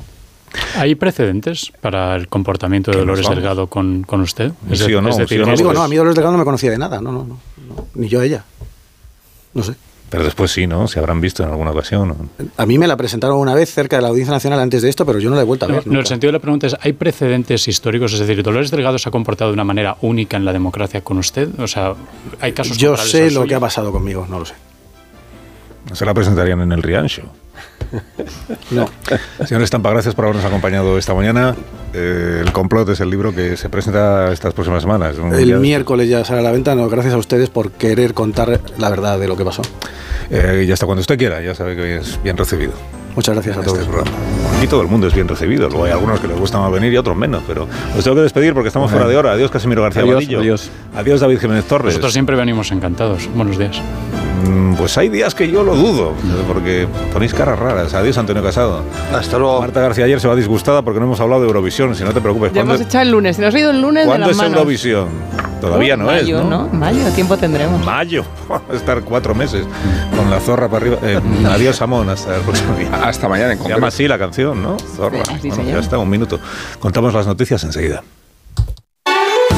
[0.77, 4.53] ¿Hay precedentes para el comportamiento de Dolores Delgado con, con usted?
[4.73, 6.79] sí o no, decir, no, digo, no, a mí Dolores Delgado no me conocía de
[6.79, 7.39] nada, no, no, no,
[7.95, 8.45] ni yo a ella.
[9.53, 9.75] No sé.
[10.15, 10.87] Pero después sí, ¿no?
[10.87, 12.31] Se habrán visto en alguna ocasión.
[12.57, 15.05] A mí me la presentaron una vez cerca de la Audiencia Nacional antes de esto,
[15.05, 15.89] pero yo no la he vuelto a ver.
[15.89, 18.13] No, el sentido de la pregunta es, ¿hay precedentes históricos?
[18.13, 21.19] Es decir, ¿Dolores Delgado se ha comportado de una manera única en la democracia con
[21.19, 21.49] usted?
[21.59, 21.95] O sea,
[22.41, 24.55] ¿hay casos Yo sé lo que ha pasado conmigo, no lo sé.
[25.91, 27.23] ¿No se la presentarían en el Riancho?
[28.71, 28.89] no.
[29.45, 31.57] Señor Estampa, gracias por habernos acompañado esta mañana.
[31.93, 35.17] Eh, el complot es el libro que se presenta estas próximas semanas.
[35.19, 36.77] El miércoles ya sale a la venta.
[36.77, 39.63] No, gracias a ustedes por querer contar la verdad de lo que pasó.
[40.31, 42.73] Eh, y hasta cuando usted quiera, ya sabe que es bien recibido.
[43.15, 44.09] Muchas gracias a este todos.
[44.59, 45.69] Aquí todo el mundo es bien recibido.
[45.69, 47.43] Luego hay algunos que les gusta más venir y otros menos.
[47.47, 49.33] Pero os tengo que despedir porque estamos fuera de hora.
[49.33, 50.71] Adiós, Casimiro García adiós, Adiós.
[50.97, 51.87] adiós, David Jiménez Torres.
[51.95, 53.29] Nosotros siempre venimos encantados.
[53.35, 53.81] Buenos días.
[54.47, 56.13] Mm, pues hay días que yo lo dudo,
[56.47, 57.95] porque ponéis caras raras.
[57.95, 58.83] Adiós, Antonio Casado.
[59.13, 59.61] Hasta luego.
[59.61, 62.21] Marta García ayer se va disgustada porque no hemos hablado de Eurovisión, si no te
[62.21, 62.53] preocupes.
[62.53, 65.09] Ya hemos echado el lunes, si nos ha ido el lunes ¿Cuándo es Eurovisión?
[65.61, 66.69] Todavía no es, ¿no?
[66.69, 67.85] Mayo, tiempo tendremos.
[67.85, 68.25] Mayo,
[68.73, 69.65] estar cuatro meses
[70.17, 70.99] con la zorra para arriba.
[71.03, 72.91] Eh, adiós, Amón, hasta el próximo día.
[73.03, 74.77] Hasta mañana en Se llama así la canción, ¿no?
[74.79, 75.23] Zorra.
[75.43, 76.39] ya está, un minuto.
[76.81, 78.03] Contamos las noticias enseguida.